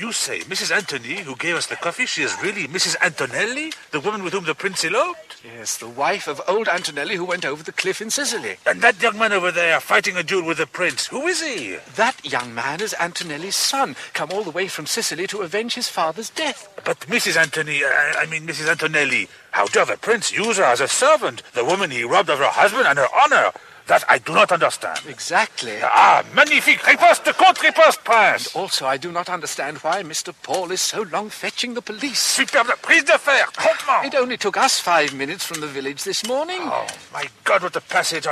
You 0.00 0.12
say 0.12 0.40
Mrs. 0.40 0.74
Anthony, 0.74 1.20
who 1.20 1.36
gave 1.36 1.56
us 1.56 1.66
the 1.66 1.76
coffee, 1.76 2.06
she 2.06 2.22
is 2.22 2.36
really 2.42 2.68
Mrs. 2.68 2.96
Antonelli, 3.00 3.72
the 3.90 4.00
woman 4.00 4.22
with 4.22 4.32
whom 4.32 4.44
the 4.44 4.54
prince 4.54 4.84
eloped? 4.84 5.36
Yes, 5.44 5.78
the 5.78 5.88
wife 5.88 6.28
of 6.28 6.40
old 6.46 6.68
Antonelli 6.68 7.16
who 7.16 7.24
went 7.24 7.44
over 7.44 7.62
the 7.62 7.72
cliff 7.72 8.00
in 8.00 8.10
Sicily. 8.10 8.56
And 8.66 8.80
that 8.82 9.02
young 9.02 9.18
man 9.18 9.32
over 9.32 9.50
there 9.50 9.80
fighting 9.80 10.16
a 10.16 10.22
duel 10.22 10.46
with 10.46 10.58
the 10.58 10.66
prince, 10.66 11.06
who 11.06 11.26
is 11.26 11.42
he? 11.42 11.76
That 11.96 12.24
young 12.24 12.54
man 12.54 12.80
is 12.80 12.94
Antonelli's 12.98 13.56
son, 13.56 13.96
come 14.14 14.30
all 14.32 14.42
the 14.42 14.50
way 14.50 14.68
from 14.68 14.86
Sicily 14.86 15.26
to 15.28 15.42
avenge 15.42 15.74
his 15.74 15.88
father's 15.88 16.30
death. 16.30 16.68
But 16.84 17.00
Mrs. 17.00 17.36
Anthony, 17.36 17.82
uh, 17.84 17.88
I 17.88 18.26
mean 18.30 18.46
Mrs. 18.46 18.68
Antonelli, 18.68 19.28
how 19.50 19.66
dare 19.66 19.86
the 19.86 19.96
prince 19.96 20.32
use 20.32 20.58
her 20.58 20.64
as 20.64 20.80
a 20.80 20.88
servant, 20.88 21.42
the 21.52 21.64
woman 21.64 21.90
he 21.90 22.04
robbed 22.04 22.30
of 22.30 22.38
her 22.38 22.46
husband 22.46 22.86
and 22.86 22.98
her 22.98 23.08
honor? 23.14 23.52
That 23.86 24.02
I 24.08 24.16
do 24.18 24.32
not 24.32 24.50
understand. 24.50 25.00
Exactly. 25.06 25.76
Ah, 25.82 26.24
magnifique! 26.34 26.86
Riposte 26.86 27.34
contre 27.36 27.68
riposte, 27.68 28.02
prince! 28.02 28.56
Also, 28.56 28.86
I 28.86 28.96
do 28.96 29.12
not 29.12 29.28
understand 29.28 29.76
why 29.78 30.02
Mr. 30.02 30.34
Paul 30.42 30.70
is 30.70 30.80
so 30.80 31.02
long 31.02 31.28
fetching 31.28 31.74
the 31.74 31.82
police. 31.82 32.18
Superbe 32.18 32.80
prise 32.80 33.04
de 33.04 33.18
fer, 33.18 33.44
promptement! 33.52 34.06
It 34.06 34.14
only 34.14 34.38
took 34.38 34.56
us 34.56 34.80
five 34.80 35.12
minutes 35.12 35.44
from 35.44 35.60
the 35.60 35.66
village 35.66 36.02
this 36.02 36.26
morning. 36.26 36.60
Oh, 36.62 36.86
my 37.12 37.26
God, 37.44 37.62
what 37.62 37.76
a 37.76 37.82
passage! 37.82 38.26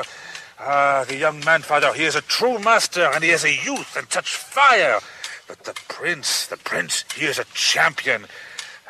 Ah, 0.59 1.05
the 1.07 1.17
young 1.17 1.45
man, 1.45 1.61
father, 1.61 1.93
he 1.93 2.05
is 2.05 2.15
a 2.15 2.23
true 2.23 2.59
master, 2.59 3.11
and 3.12 3.23
he 3.23 3.31
has 3.31 3.45
a 3.45 3.53
youth 3.53 3.95
and 3.95 4.11
such 4.11 4.35
fire. 4.37 5.01
But 5.49 5.65
the 5.65 5.75
prince, 5.88 6.47
the 6.47 6.57
prince, 6.57 7.05
he 7.15 7.27
is 7.27 7.38
a 7.38 7.45
champion. 7.53 8.27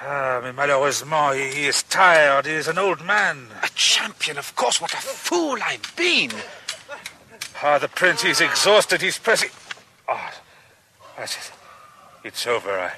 Ah, 0.05 0.41
mais 0.43 0.53
malheureusement, 0.53 1.33
he, 1.33 1.67
is 1.67 1.85
tired. 1.85 2.47
He 2.47 2.53
is 2.53 2.67
an 2.67 2.77
old 2.77 3.05
man. 3.05 3.47
A 3.63 3.69
champion, 3.69 4.37
of 4.37 4.55
course. 4.57 4.81
What 4.81 4.93
a 4.93 4.97
fool 4.97 5.59
I've 5.65 5.95
been. 5.95 6.33
Ah, 7.63 7.79
the 7.79 7.87
prince, 7.87 8.23
he's 8.23 8.41
exhausted. 8.41 9.01
He's 9.01 9.19
pressing. 9.19 9.51
Ah, 10.09 10.33
it. 11.19 11.53
It's 12.25 12.47
over. 12.49 12.73
I, 12.73 12.93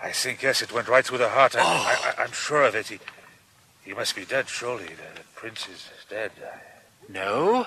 I 0.00 0.12
think, 0.12 0.42
yes, 0.42 0.62
it 0.62 0.72
went 0.72 0.86
right 0.86 1.04
through 1.04 1.18
the 1.18 1.30
heart. 1.30 1.56
I, 1.56 1.60
I, 1.60 2.14
I, 2.18 2.24
am 2.24 2.32
sure 2.32 2.62
of 2.62 2.76
it. 2.76 2.86
He, 2.86 2.98
he 3.84 3.92
must 3.92 4.14
be 4.14 4.24
dead, 4.24 4.48
surely. 4.48 4.86
The, 4.86 5.20
the 5.20 5.26
prince 5.34 5.66
is 5.68 5.90
dead. 6.08 6.30
No. 7.08 7.66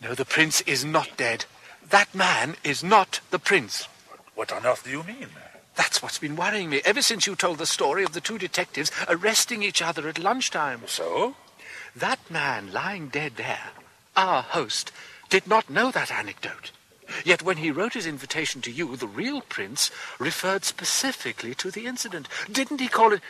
No, 0.00 0.14
the 0.14 0.24
prince 0.24 0.60
is 0.62 0.84
not 0.84 1.16
dead. 1.16 1.46
That 1.90 2.14
man 2.14 2.54
is 2.62 2.84
not 2.84 3.20
the 3.30 3.40
prince. 3.40 3.88
What 4.36 4.52
on 4.52 4.64
earth 4.64 4.84
do 4.84 4.90
you 4.90 5.02
mean? 5.02 5.28
That's 5.76 6.02
what's 6.02 6.18
been 6.18 6.36
worrying 6.36 6.70
me 6.70 6.80
ever 6.84 7.02
since 7.02 7.26
you 7.26 7.34
told 7.34 7.58
the 7.58 7.66
story 7.66 8.04
of 8.04 8.12
the 8.12 8.20
two 8.20 8.38
detectives 8.38 8.90
arresting 9.08 9.62
each 9.62 9.82
other 9.82 10.08
at 10.08 10.18
lunchtime. 10.18 10.82
So? 10.86 11.34
That 11.96 12.18
man 12.30 12.72
lying 12.72 13.08
dead 13.08 13.36
there, 13.36 13.70
our 14.16 14.42
host, 14.42 14.92
did 15.30 15.46
not 15.46 15.70
know 15.70 15.90
that 15.90 16.10
anecdote. 16.10 16.70
Yet 17.24 17.42
when 17.42 17.58
he 17.58 17.70
wrote 17.70 17.94
his 17.94 18.06
invitation 18.06 18.60
to 18.62 18.70
you, 18.70 18.96
the 18.96 19.06
real 19.06 19.40
prince 19.40 19.90
referred 20.18 20.64
specifically 20.64 21.54
to 21.56 21.70
the 21.70 21.86
incident. 21.86 22.28
Didn't 22.50 22.80
he 22.80 22.88
call 22.88 23.12
it 23.12 23.20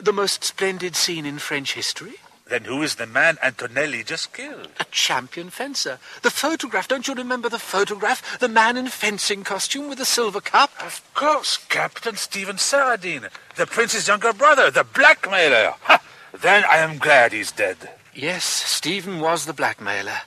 the 0.00 0.12
most 0.12 0.44
splendid 0.44 0.96
scene 0.96 1.26
in 1.26 1.38
French 1.38 1.74
history? 1.74 2.14
Then 2.52 2.64
who 2.64 2.82
is 2.82 2.96
the 2.96 3.06
man 3.06 3.38
Antonelli 3.42 4.04
just 4.04 4.34
killed? 4.34 4.68
A 4.78 4.84
champion 4.90 5.48
fencer. 5.48 5.98
The 6.20 6.28
photograph, 6.30 6.86
don't 6.86 7.08
you 7.08 7.14
remember 7.14 7.48
the 7.48 7.58
photograph? 7.58 8.38
The 8.40 8.46
man 8.46 8.76
in 8.76 8.88
fencing 8.88 9.42
costume 9.42 9.88
with 9.88 9.96
the 9.96 10.04
silver 10.04 10.42
cup? 10.42 10.70
Of 10.78 11.00
course, 11.14 11.56
Captain 11.70 12.14
Stephen 12.16 12.56
Saradine, 12.56 13.30
the 13.56 13.64
prince's 13.64 14.06
younger 14.06 14.34
brother, 14.34 14.70
the 14.70 14.84
blackmailer. 14.84 15.76
Ha! 15.84 16.02
Then 16.42 16.64
I 16.70 16.76
am 16.76 16.98
glad 16.98 17.32
he's 17.32 17.52
dead. 17.52 17.88
Yes, 18.14 18.44
Stephen 18.44 19.20
was 19.20 19.46
the 19.46 19.54
blackmailer. 19.54 20.20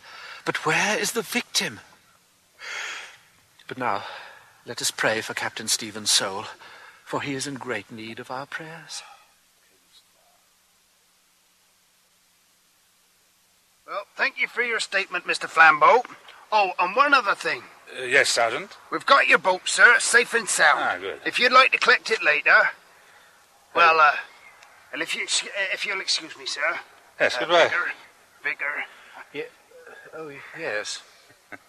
But 0.45 0.65
where 0.65 0.97
is 0.97 1.11
the 1.11 1.21
victim? 1.21 1.79
But 3.67 3.77
now, 3.77 4.01
let 4.65 4.81
us 4.81 4.89
pray 4.89 5.21
for 5.21 5.35
Captain 5.35 5.67
Stephen's 5.67 6.09
soul, 6.09 6.45
for 7.03 7.21
he 7.21 7.35
is 7.35 7.45
in 7.45 7.53
great 7.53 7.91
need 7.91 8.19
of 8.19 8.31
our 8.31 8.47
prayers. 8.47 9.03
Well, 13.88 14.03
thank 14.36 14.41
you 14.41 14.48
for 14.48 14.63
your 14.63 14.80
statement, 14.82 15.26
Mr. 15.26 15.48
Flambeau. 15.48 16.04
Oh, 16.52 16.71
and 16.80 16.95
one 16.95 17.13
other 17.13 17.36
thing. 17.36 17.63
Uh, 17.98 18.04
yes, 18.04 18.30
Sergeant. 18.30 18.76
We've 18.91 19.06
got 19.06 19.28
your 19.28 19.38
boat, 19.38 19.62
sir, 19.65 19.95
safe 20.00 20.34
and 20.34 20.48
sound. 20.50 20.80
Ah, 20.82 20.98
good. 21.00 21.19
If 21.26 21.39
you'd 21.39 21.52
like 21.54 21.71
to 21.71 21.78
collect 21.78 22.12
it 22.12 22.21
later. 22.24 22.69
Well, 23.74 24.00
uh, 24.00 24.12
well, 24.91 25.02
if 25.02 25.15
you 25.15 25.24
uh, 25.24 25.74
if 25.74 25.86
you'll 25.86 26.02
excuse 26.02 26.38
me, 26.38 26.45
sir. 26.45 26.62
Yes, 27.19 27.36
Uh, 27.36 27.39
goodbye. 27.41 27.63
Vicar, 27.63 27.91
Vicar. 28.43 28.84
Yeah. 29.34 29.43
Oh, 30.17 30.32
yes. 30.60 31.02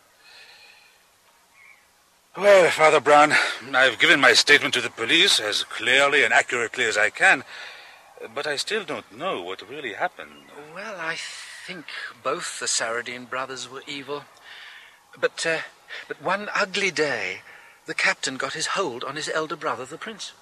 Well, 2.36 2.70
Father 2.70 3.00
Brown, 3.00 3.32
I've 3.72 3.98
given 3.98 4.20
my 4.20 4.34
statement 4.34 4.74
to 4.74 4.82
the 4.82 4.90
police 4.90 5.40
as 5.40 5.64
clearly 5.64 6.22
and 6.22 6.34
accurately 6.34 6.84
as 6.84 6.98
I 6.98 7.08
can, 7.08 7.44
but 8.34 8.46
I 8.46 8.56
still 8.56 8.84
don't 8.84 9.10
know 9.16 9.40
what 9.40 9.66
really 9.70 9.94
happened. 9.94 10.32
Well, 10.74 10.96
I 11.00 11.16
think 11.66 11.86
both 12.22 12.60
the 12.60 12.66
Saradine 12.66 13.28
brothers 13.28 13.68
were 13.68 13.82
evil. 13.88 14.22
But, 15.18 15.44
uh, 15.44 15.58
but 16.06 16.22
one 16.22 16.48
ugly 16.54 16.92
day, 16.92 17.40
the 17.86 17.94
captain 17.94 18.36
got 18.36 18.52
his 18.52 18.68
hold 18.68 19.02
on 19.02 19.16
his 19.16 19.28
elder 19.28 19.56
brother, 19.56 19.84
the 19.84 19.98
prince. 19.98 20.32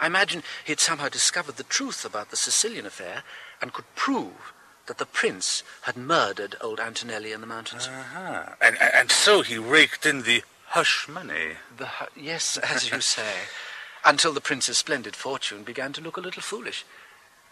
I 0.00 0.06
imagine 0.06 0.44
he 0.64 0.70
had 0.70 0.78
somehow 0.78 1.08
discovered 1.08 1.56
the 1.56 1.64
truth 1.64 2.04
about 2.04 2.30
the 2.30 2.36
Sicilian 2.36 2.86
affair 2.86 3.24
and 3.60 3.72
could 3.72 3.92
prove 3.96 4.52
that 4.86 4.98
the 4.98 5.06
prince 5.06 5.64
had 5.82 5.96
murdered 5.96 6.54
old 6.60 6.78
Antonelli 6.78 7.32
in 7.32 7.40
the 7.40 7.46
mountains. 7.46 7.88
Uh-huh. 7.88 8.54
And, 8.60 8.78
and, 8.80 9.10
so 9.10 9.42
he 9.42 9.58
raked 9.58 10.06
in 10.06 10.22
the 10.22 10.42
hush 10.68 11.08
money. 11.08 11.56
The 11.76 11.86
hu- 11.86 12.20
yes, 12.20 12.56
as 12.56 12.90
you 12.90 13.00
say, 13.00 13.34
until 14.04 14.32
the 14.32 14.40
prince's 14.40 14.78
splendid 14.78 15.16
fortune 15.16 15.64
began 15.64 15.92
to 15.94 16.00
look 16.00 16.16
a 16.16 16.20
little 16.20 16.42
foolish. 16.42 16.84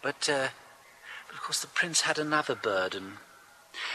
But, 0.01 0.29
uh, 0.29 0.47
but 0.47 0.66
of 1.37 1.43
course, 1.43 1.61
the 1.61 1.67
prince 1.67 2.01
had 2.01 2.17
another 2.17 2.55
burden. 2.55 3.19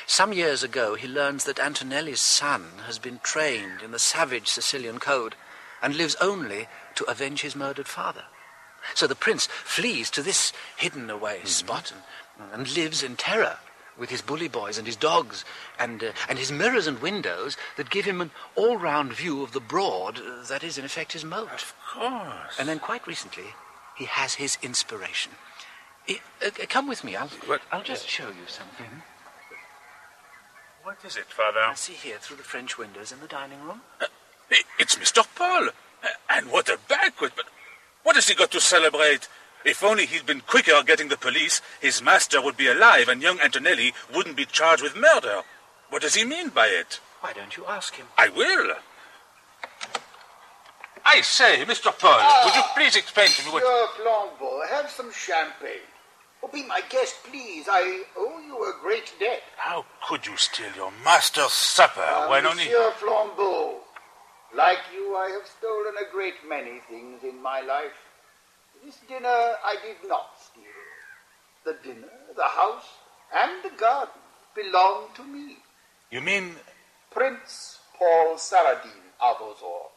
Some 0.06 0.32
years 0.32 0.62
ago, 0.62 0.94
he 0.94 1.08
learns 1.08 1.42
that 1.44 1.58
Antonelli's 1.58 2.20
son 2.20 2.66
has 2.86 3.00
been 3.00 3.18
trained 3.24 3.82
in 3.82 3.90
the 3.90 3.98
savage 3.98 4.46
Sicilian 4.46 5.00
code 5.00 5.34
and 5.82 5.96
lives 5.96 6.14
only 6.20 6.68
to 6.94 7.04
avenge 7.04 7.42
his 7.42 7.56
murdered 7.56 7.88
father. 7.88 8.24
So 8.94 9.08
the 9.08 9.16
prince 9.16 9.46
flees 9.46 10.08
to 10.10 10.22
this 10.22 10.52
hidden 10.76 11.10
away 11.10 11.40
spot 11.44 11.92
and, 12.38 12.52
and 12.52 12.76
lives 12.76 13.02
in 13.02 13.16
terror 13.16 13.58
with 13.98 14.10
his 14.10 14.22
bully 14.22 14.48
boys 14.48 14.78
and 14.78 14.86
his 14.86 14.96
dogs 14.96 15.44
and, 15.80 16.02
uh, 16.04 16.12
and 16.28 16.38
his 16.38 16.52
mirrors 16.52 16.86
and 16.86 17.00
windows 17.00 17.56
that 17.76 17.90
give 17.90 18.04
him 18.04 18.20
an 18.20 18.30
all 18.54 18.76
round 18.76 19.12
view 19.12 19.42
of 19.42 19.52
the 19.52 19.60
broad 19.60 20.18
uh, 20.18 20.44
that 20.48 20.62
is, 20.62 20.78
in 20.78 20.84
effect, 20.84 21.12
his 21.12 21.24
moat. 21.24 21.50
Of 21.52 21.74
course. 21.92 22.56
And 22.58 22.68
then, 22.68 22.78
quite 22.78 23.06
recently, 23.06 23.46
he 23.96 24.04
has 24.04 24.34
his 24.34 24.58
inspiration. 24.62 25.32
I- 26.08 26.20
uh, 26.44 26.46
uh, 26.46 26.66
come 26.68 26.88
with 26.88 27.04
me. 27.04 27.16
I'll, 27.16 27.28
What? 27.46 27.62
I'll 27.70 27.82
just 27.82 28.08
show 28.08 28.28
you 28.28 28.46
something. 28.46 29.02
What 30.82 30.98
is 31.04 31.16
it, 31.16 31.26
Father? 31.26 31.60
I 31.60 31.74
see 31.74 31.92
here 31.92 32.18
through 32.18 32.38
the 32.38 32.42
French 32.42 32.76
windows 32.76 33.12
in 33.12 33.20
the 33.20 33.28
dining 33.28 33.62
room. 33.62 33.82
I- 34.00 34.64
It's 34.78 34.96
Mr. 34.96 35.24
Paul. 35.34 35.68
And 36.28 36.50
what 36.50 36.68
a 36.68 36.78
banquet. 36.88 37.32
But 37.36 37.46
what 38.02 38.16
has 38.16 38.28
he 38.28 38.34
got 38.34 38.50
to 38.50 38.60
celebrate? 38.60 39.28
If 39.64 39.84
only 39.84 40.06
he'd 40.06 40.26
been 40.26 40.40
quicker 40.40 40.82
getting 40.82 41.08
the 41.08 41.16
police, 41.16 41.60
his 41.80 42.02
master 42.02 42.42
would 42.42 42.56
be 42.56 42.66
alive 42.66 43.08
and 43.08 43.22
young 43.22 43.38
Antonelli 43.40 43.94
wouldn't 44.12 44.34
be 44.36 44.44
charged 44.44 44.82
with 44.82 44.96
murder. 44.96 45.42
What 45.88 46.02
does 46.02 46.14
he 46.16 46.24
mean 46.24 46.48
by 46.48 46.66
it? 46.66 46.98
Why 47.20 47.32
don't 47.32 47.56
you 47.56 47.64
ask 47.66 47.94
him? 47.94 48.08
I 48.18 48.28
will. 48.28 48.72
I 51.04 51.20
say, 51.20 51.64
Mr. 51.64 51.96
Paul, 51.96 52.44
would 52.44 52.54
you 52.54 52.62
please 52.74 52.96
explain 52.96 53.28
to 53.28 53.44
me 53.46 53.52
what... 53.52 53.62
Monsieur 53.62 53.86
Flambeau, 54.02 54.66
have 54.68 54.90
some 54.90 55.12
champagne. 55.12 55.86
Oh, 56.42 56.48
be 56.52 56.64
my 56.64 56.80
guest, 56.90 57.16
please. 57.24 57.66
I 57.70 58.02
owe 58.16 58.40
you 58.40 58.56
a 58.64 58.74
great 58.82 59.12
debt. 59.20 59.42
How 59.56 59.84
could 60.08 60.26
you 60.26 60.36
steal 60.36 60.72
your 60.74 60.92
master's 61.04 61.52
supper 61.52 62.02
Ah, 62.04 62.28
when 62.30 62.46
only... 62.46 62.64
Monsieur 62.64 62.90
Flambeau, 62.98 63.76
like 64.56 64.80
you, 64.92 65.14
I 65.14 65.30
have 65.30 65.46
stolen 65.46 65.94
a 66.00 66.10
great 66.12 66.34
many 66.48 66.80
things 66.90 67.22
in 67.22 67.40
my 67.40 67.60
life. 67.60 67.94
This 68.84 68.98
dinner 69.08 69.28
I 69.28 69.76
did 69.86 70.08
not 70.08 70.30
steal. 70.36 70.64
The 71.64 71.76
dinner, 71.84 72.10
the 72.34 72.42
house, 72.42 72.88
and 73.32 73.62
the 73.62 73.70
garden 73.78 74.20
belong 74.54 75.08
to 75.14 75.22
me. 75.22 75.58
You 76.10 76.20
mean... 76.20 76.56
Prince 77.12 77.78
Paul 77.98 78.36
Saradine 78.36 79.12
of 79.20 79.36
Ozort. 79.36 79.91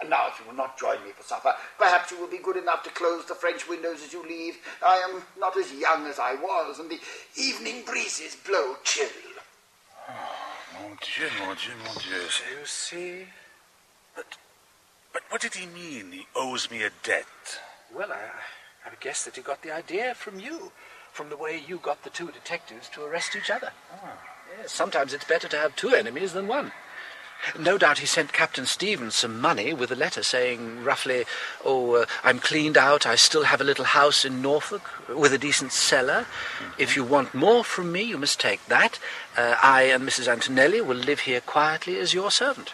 And 0.00 0.10
now, 0.10 0.28
if 0.28 0.40
you 0.40 0.46
will 0.46 0.56
not 0.56 0.78
join 0.78 1.02
me 1.04 1.10
for 1.16 1.22
supper, 1.22 1.54
perhaps 1.78 2.10
you 2.10 2.18
will 2.18 2.28
be 2.28 2.38
good 2.38 2.56
enough 2.56 2.82
to 2.84 2.90
close 2.90 3.24
the 3.26 3.34
French 3.34 3.68
windows 3.68 4.02
as 4.04 4.12
you 4.12 4.22
leave. 4.22 4.56
I 4.84 4.96
am 4.96 5.22
not 5.38 5.56
as 5.56 5.72
young 5.72 6.06
as 6.06 6.18
I 6.18 6.34
was, 6.34 6.78
and 6.78 6.90
the 6.90 7.00
evening 7.36 7.84
breezes 7.84 8.36
blow 8.36 8.76
chill. 8.82 9.08
Oh, 10.08 10.12
mon 10.80 10.98
Dieu, 11.00 11.28
mon 11.40 11.56
Dieu, 11.56 11.72
mon 11.84 11.94
Dieu. 11.96 12.58
You 12.60 12.66
see? 12.66 13.24
But, 14.16 14.26
but 15.12 15.22
what 15.28 15.40
did 15.40 15.54
he 15.54 15.66
mean, 15.66 16.12
he 16.12 16.26
owes 16.34 16.70
me 16.70 16.82
a 16.82 16.90
debt? 17.02 17.26
Well, 17.94 18.12
I, 18.12 18.86
I 18.86 18.90
would 18.90 19.00
guess 19.00 19.24
that 19.24 19.36
he 19.36 19.42
got 19.42 19.62
the 19.62 19.70
idea 19.72 20.14
from 20.14 20.40
you, 20.40 20.72
from 21.12 21.28
the 21.28 21.36
way 21.36 21.62
you 21.66 21.78
got 21.78 22.02
the 22.02 22.10
two 22.10 22.30
detectives 22.32 22.88
to 22.90 23.04
arrest 23.04 23.36
each 23.36 23.50
other. 23.50 23.70
Ah. 23.92 24.18
Yes, 24.60 24.72
sometimes 24.72 25.12
it's 25.12 25.24
better 25.24 25.48
to 25.48 25.56
have 25.56 25.74
two 25.74 25.94
enemies 25.94 26.32
than 26.32 26.46
one. 26.46 26.72
No 27.58 27.78
doubt 27.78 27.98
he 27.98 28.06
sent 28.06 28.32
Captain 28.32 28.66
Stevens 28.66 29.14
some 29.14 29.40
money 29.40 29.72
with 29.72 29.90
a 29.90 29.96
letter 29.96 30.22
saying 30.22 30.82
roughly, 30.84 31.24
Oh, 31.64 31.94
uh, 31.94 32.06
I'm 32.22 32.38
cleaned 32.38 32.76
out. 32.76 33.06
I 33.06 33.16
still 33.16 33.44
have 33.44 33.60
a 33.60 33.64
little 33.64 33.84
house 33.84 34.24
in 34.24 34.42
Norfolk 34.42 34.82
with 35.08 35.32
a 35.32 35.38
decent 35.38 35.72
cellar. 35.72 36.26
If 36.78 36.96
you 36.96 37.04
want 37.04 37.34
more 37.34 37.64
from 37.64 37.92
me, 37.92 38.02
you 38.02 38.18
must 38.18 38.40
take 38.40 38.64
that. 38.66 38.98
Uh, 39.36 39.56
I 39.62 39.82
and 39.84 40.04
Mrs. 40.04 40.28
Antonelli 40.28 40.80
will 40.80 40.96
live 40.96 41.20
here 41.20 41.40
quietly 41.40 41.98
as 41.98 42.14
your 42.14 42.30
servant. 42.30 42.70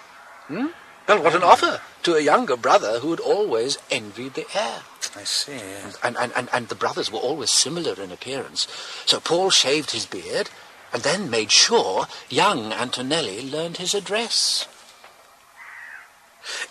Hmm? 0.49 0.69
Well, 1.09 1.23
what 1.23 1.35
an 1.35 1.43
offer 1.43 1.81
to 2.05 2.15
a 2.15 2.21
younger 2.21 2.57
brother 2.57 3.01
who 3.01 3.11
had 3.11 3.21
always 3.21 3.79
envied 3.91 4.35
the 4.35 4.47
heir. 4.55 4.83
I 5.17 5.25
see. 5.25 5.59
And, 6.05 6.17
and, 6.17 6.33
and, 6.37 6.49
and 6.53 6.69
the 6.69 6.75
brothers 6.75 7.11
were 7.11 7.19
always 7.19 7.51
similar 7.51 8.01
in 8.01 8.13
appearance. 8.13 8.69
So 9.07 9.19
Paul 9.19 9.51
shaved 9.51 9.91
his 9.91 10.07
beard 10.07 10.51
and 10.93 11.03
then 11.03 11.31
made 11.31 11.51
sure 11.51 12.07
young 12.29 12.73
Antonelli 12.73 13.49
learned 13.49 13.77
his 13.77 13.95
address. 13.95 14.67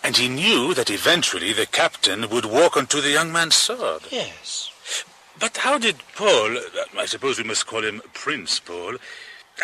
And 0.03 0.17
he 0.17 0.27
knew 0.27 0.73
that 0.73 0.89
eventually 0.89 1.53
the 1.53 1.65
captain 1.65 2.29
would 2.29 2.45
walk 2.45 2.75
onto 2.75 3.01
the 3.01 3.11
young 3.11 3.31
man's 3.31 3.55
sword. 3.55 4.03
Yes. 4.11 4.71
But 5.39 5.57
how 5.57 5.77
did 5.77 5.97
Paul, 6.15 6.57
I 6.97 7.05
suppose 7.05 7.37
we 7.37 7.45
must 7.45 7.67
call 7.67 7.83
him 7.83 8.01
Prince 8.13 8.59
Paul, 8.59 8.97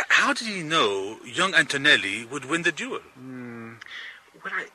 how 0.09 0.33
did 0.33 0.47
he 0.47 0.61
know 0.61 1.17
young 1.25 1.53
Antonelli 1.53 2.25
would 2.25 2.45
win 2.45 2.63
the 2.63 2.71
duel? 2.71 2.99
Hmm. 3.15 3.73
Well, 4.43 4.53
I, 4.53 4.67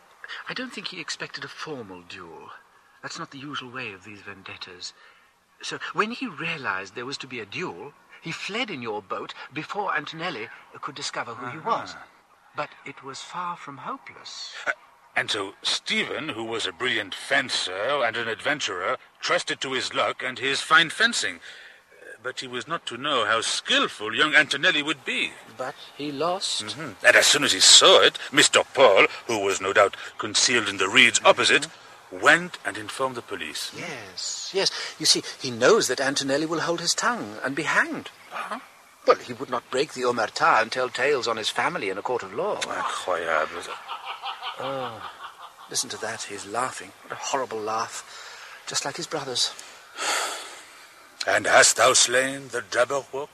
I 0.49 0.55
don't 0.55 0.73
think 0.73 0.89
he 0.89 1.01
expected 1.01 1.45
a 1.45 1.49
formal 1.49 2.03
duel. 2.03 2.51
That's 3.03 3.19
not 3.19 3.31
the 3.31 3.39
usual 3.39 3.71
way 3.71 3.93
of 3.93 4.05
these 4.05 4.21
vendettas. 4.21 4.93
So 5.63 5.79
when 5.93 6.11
he 6.11 6.27
realized 6.27 6.95
there 6.95 7.07
was 7.07 7.19
to 7.19 7.27
be 7.27 7.41
a 7.41 7.47
duel, 7.47 7.93
he 8.21 8.33
fled 8.33 8.71
in 8.71 8.83
your 8.83 9.03
boat 9.03 9.35
before 9.53 9.97
Antonelli 9.97 10.49
could 10.81 10.95
discover 10.95 11.35
who 11.35 11.51
he 11.51 11.59
was. 11.59 11.95
But 12.57 12.71
it 12.85 13.03
was 13.03 13.21
far 13.21 13.57
from 13.57 13.79
hopeless. 13.79 14.55
And 15.17 15.31
so 15.31 15.55
Stephen, 15.63 16.29
who 16.31 16.45
was 16.45 16.67
a 16.67 16.73
brilliant 16.73 17.15
fencer 17.15 18.03
and 18.05 18.17
an 18.17 18.29
adventurer, 18.29 18.97
trusted 19.21 19.61
to 19.61 19.73
his 19.73 19.93
luck 19.95 20.23
and 20.23 20.39
his 20.39 20.61
fine 20.61 20.91
fencing. 20.91 21.37
Uh, 21.37 22.17
But 22.23 22.41
he 22.41 22.47
was 22.47 22.69
not 22.69 22.85
to 22.87 22.97
know 22.97 23.25
how 23.25 23.41
skillful 23.41 24.15
young 24.15 24.35
Antonelli 24.35 24.83
would 24.83 25.05
be. 25.05 25.33
But 25.57 25.75
he 25.97 26.13
lost. 26.13 26.65
Mhm. 26.67 26.95
And 27.03 27.17
as 27.17 27.27
soon 27.27 27.45
as 27.45 27.53
he 27.53 27.61
saw 27.61 28.01
it, 28.03 28.19
Mr. 28.31 28.63
Paul, 28.75 29.07
who 29.27 29.39
was 29.39 29.61
no 29.61 29.73
doubt 29.73 29.97
concealed 30.19 30.69
in 30.69 30.77
the 30.77 30.89
reeds 30.89 31.21
opposite, 31.25 31.67
went 32.11 32.59
and 32.65 32.77
informed 32.77 33.17
the 33.17 33.23
police. 33.23 33.73
Yes, 33.77 34.51
yes. 34.53 34.71
You 34.99 35.07
see, 35.07 35.23
he 35.41 35.51
knows 35.51 35.89
that 35.89 36.01
Antonelli 36.01 36.47
will 36.47 36.61
hold 36.61 36.81
his 36.81 36.95
tongue 36.95 37.37
and 37.45 37.55
be 37.55 37.63
hanged. 37.65 38.11
Huh? 38.31 38.61
Well, 39.07 39.17
he 39.17 39.33
would 39.33 39.51
not 39.51 39.71
break 39.71 39.95
the 39.95 40.03
omerta 40.03 40.61
and 40.63 40.71
tell 40.71 40.89
tales 40.89 41.27
on 41.27 41.37
his 41.37 41.49
family 41.49 41.89
in 41.89 41.99
a 41.99 42.03
court 42.03 42.23
of 42.23 42.35
law. 42.35 42.59
Ah, 42.67 42.87
Incroyable. 42.87 43.69
Uh, 43.69 44.63
oh, 44.63 45.11
listen 45.71 45.89
to 45.91 46.01
that. 46.01 46.23
He's 46.25 46.47
laughing. 46.47 46.93
What 47.03 47.13
a 47.13 47.23
horrible 47.23 47.59
laugh. 47.61 48.05
Just 48.67 48.85
like 48.85 48.97
his 48.97 49.07
brothers. 49.07 49.53
And 51.27 51.47
hast 51.47 51.77
thou 51.77 51.93
slain 51.93 52.49
the 52.49 52.63
Jabberwock? 52.63 53.29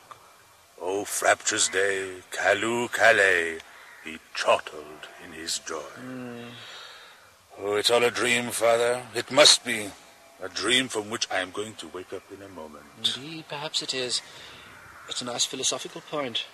O 0.81 1.05
frabjous 1.05 1.69
day, 1.71 2.17
Callooh 2.33 2.89
Callay, 2.89 3.59
he 4.05 4.19
chortled 4.35 5.07
in 5.25 5.33
his 5.33 5.61
joy. 5.61 5.79
Hmm. 5.79 6.49
Oh, 7.59 7.77
it's 7.77 7.91
all 7.91 8.05
a 8.05 8.11
dream, 8.11 8.51
father. 8.51 9.03
It 9.15 9.31
must 9.31 9.65
be. 9.65 9.91
A 10.43 10.49
dream 10.51 10.89
from 10.89 11.09
which 11.09 11.27
I 11.31 11.39
am 11.39 11.51
going 11.51 11.75
to 11.77 11.89
wake 11.89 12.13
up 12.13 12.25
in 12.31 12.43
a 12.43 12.49
moment. 12.49 12.85
Indeed, 12.99 13.47
perhaps 13.49 13.81
it 13.81 13.95
is. 13.95 14.21
It's 15.09 15.23
a 15.23 15.25
nice 15.25 15.47
philosophical 15.47 16.03
point. 16.03 16.45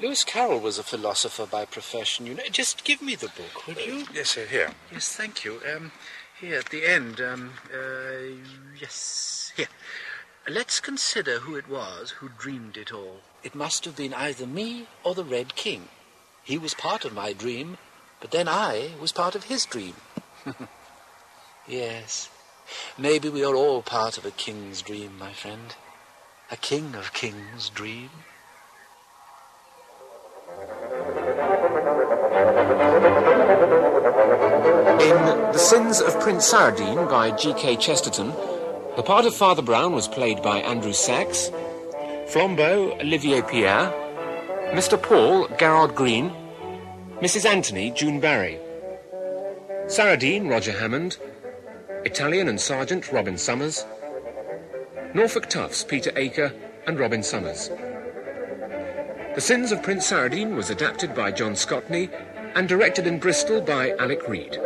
Lewis 0.00 0.22
Carroll 0.22 0.60
was 0.60 0.78
a 0.78 0.84
philosopher 0.84 1.46
by 1.46 1.64
profession, 1.64 2.26
you 2.26 2.34
know. 2.34 2.44
Just 2.50 2.84
give 2.84 3.02
me 3.02 3.16
the 3.16 3.26
book, 3.28 3.66
would 3.66 3.84
you? 3.84 4.06
Yes, 4.14 4.30
sir, 4.30 4.46
here. 4.46 4.70
Yes, 4.92 5.14
thank 5.14 5.44
you. 5.44 5.60
Um, 5.74 5.90
here 6.40 6.58
at 6.60 6.70
the 6.70 6.86
end. 6.86 7.20
Um, 7.20 7.50
uh, 7.74 8.38
yes, 8.80 9.52
here. 9.56 9.66
Let's 10.48 10.80
consider 10.80 11.40
who 11.40 11.56
it 11.56 11.68
was 11.68 12.10
who 12.12 12.30
dreamed 12.38 12.76
it 12.76 12.92
all. 12.92 13.20
It 13.42 13.54
must 13.54 13.84
have 13.84 13.96
been 13.96 14.14
either 14.14 14.46
me 14.46 14.86
or 15.02 15.14
the 15.14 15.24
Red 15.24 15.56
King. 15.56 15.88
He 16.44 16.56
was 16.56 16.72
part 16.72 17.04
of 17.04 17.12
my 17.12 17.32
dream, 17.32 17.76
but 18.20 18.30
then 18.30 18.48
I 18.48 18.90
was 19.00 19.12
part 19.12 19.34
of 19.34 19.44
his 19.44 19.64
dream. 19.64 19.94
yes, 21.68 22.28
maybe 22.98 23.28
we 23.28 23.44
are 23.44 23.54
all 23.54 23.82
part 23.82 24.18
of 24.18 24.26
a 24.26 24.30
king's 24.30 24.82
dream, 24.82 25.18
my 25.18 25.32
friend. 25.32 25.74
A 26.50 26.56
king 26.56 26.94
of 26.94 27.12
kings' 27.12 27.70
dream. 27.70 28.10
In 35.00 35.16
The 35.52 35.58
Sins 35.58 36.00
of 36.00 36.18
Prince 36.20 36.52
Saradine 36.52 37.08
by 37.08 37.30
G.K. 37.30 37.76
Chesterton, 37.76 38.32
the 38.96 39.02
part 39.02 39.24
of 39.24 39.34
Father 39.34 39.62
Brown 39.62 39.92
was 39.92 40.08
played 40.08 40.42
by 40.42 40.58
Andrew 40.58 40.92
Sachs, 40.92 41.50
Flambeau, 42.26 43.00
Olivier 43.00 43.42
Pierre, 43.42 43.92
Mr. 44.74 45.00
Paul, 45.00 45.48
Garard 45.56 45.94
Green, 45.94 46.32
Mrs. 47.20 47.44
Anthony, 47.44 47.90
June 47.90 48.18
Barry, 48.18 48.58
Saradine, 49.88 50.48
Roger 50.48 50.72
Hammond, 50.72 51.18
Italian 52.06 52.48
and 52.48 52.58
Sergeant, 52.58 53.12
Robin 53.12 53.36
Summers, 53.36 53.84
Norfolk 55.12 55.46
Tufts, 55.50 55.84
Peter 55.84 56.12
Aker, 56.12 56.50
and 56.86 56.98
Robin 56.98 57.22
Summers. 57.22 57.68
The 59.34 59.40
Sins 59.40 59.70
of 59.70 59.82
Prince 59.82 60.10
Saradine 60.10 60.56
was 60.56 60.70
adapted 60.70 61.14
by 61.14 61.30
John 61.30 61.52
Scotney 61.52 62.08
and 62.54 62.66
directed 62.66 63.06
in 63.06 63.18
Bristol 63.18 63.60
by 63.60 63.90
Alec 63.98 64.26
Reed. 64.26 64.58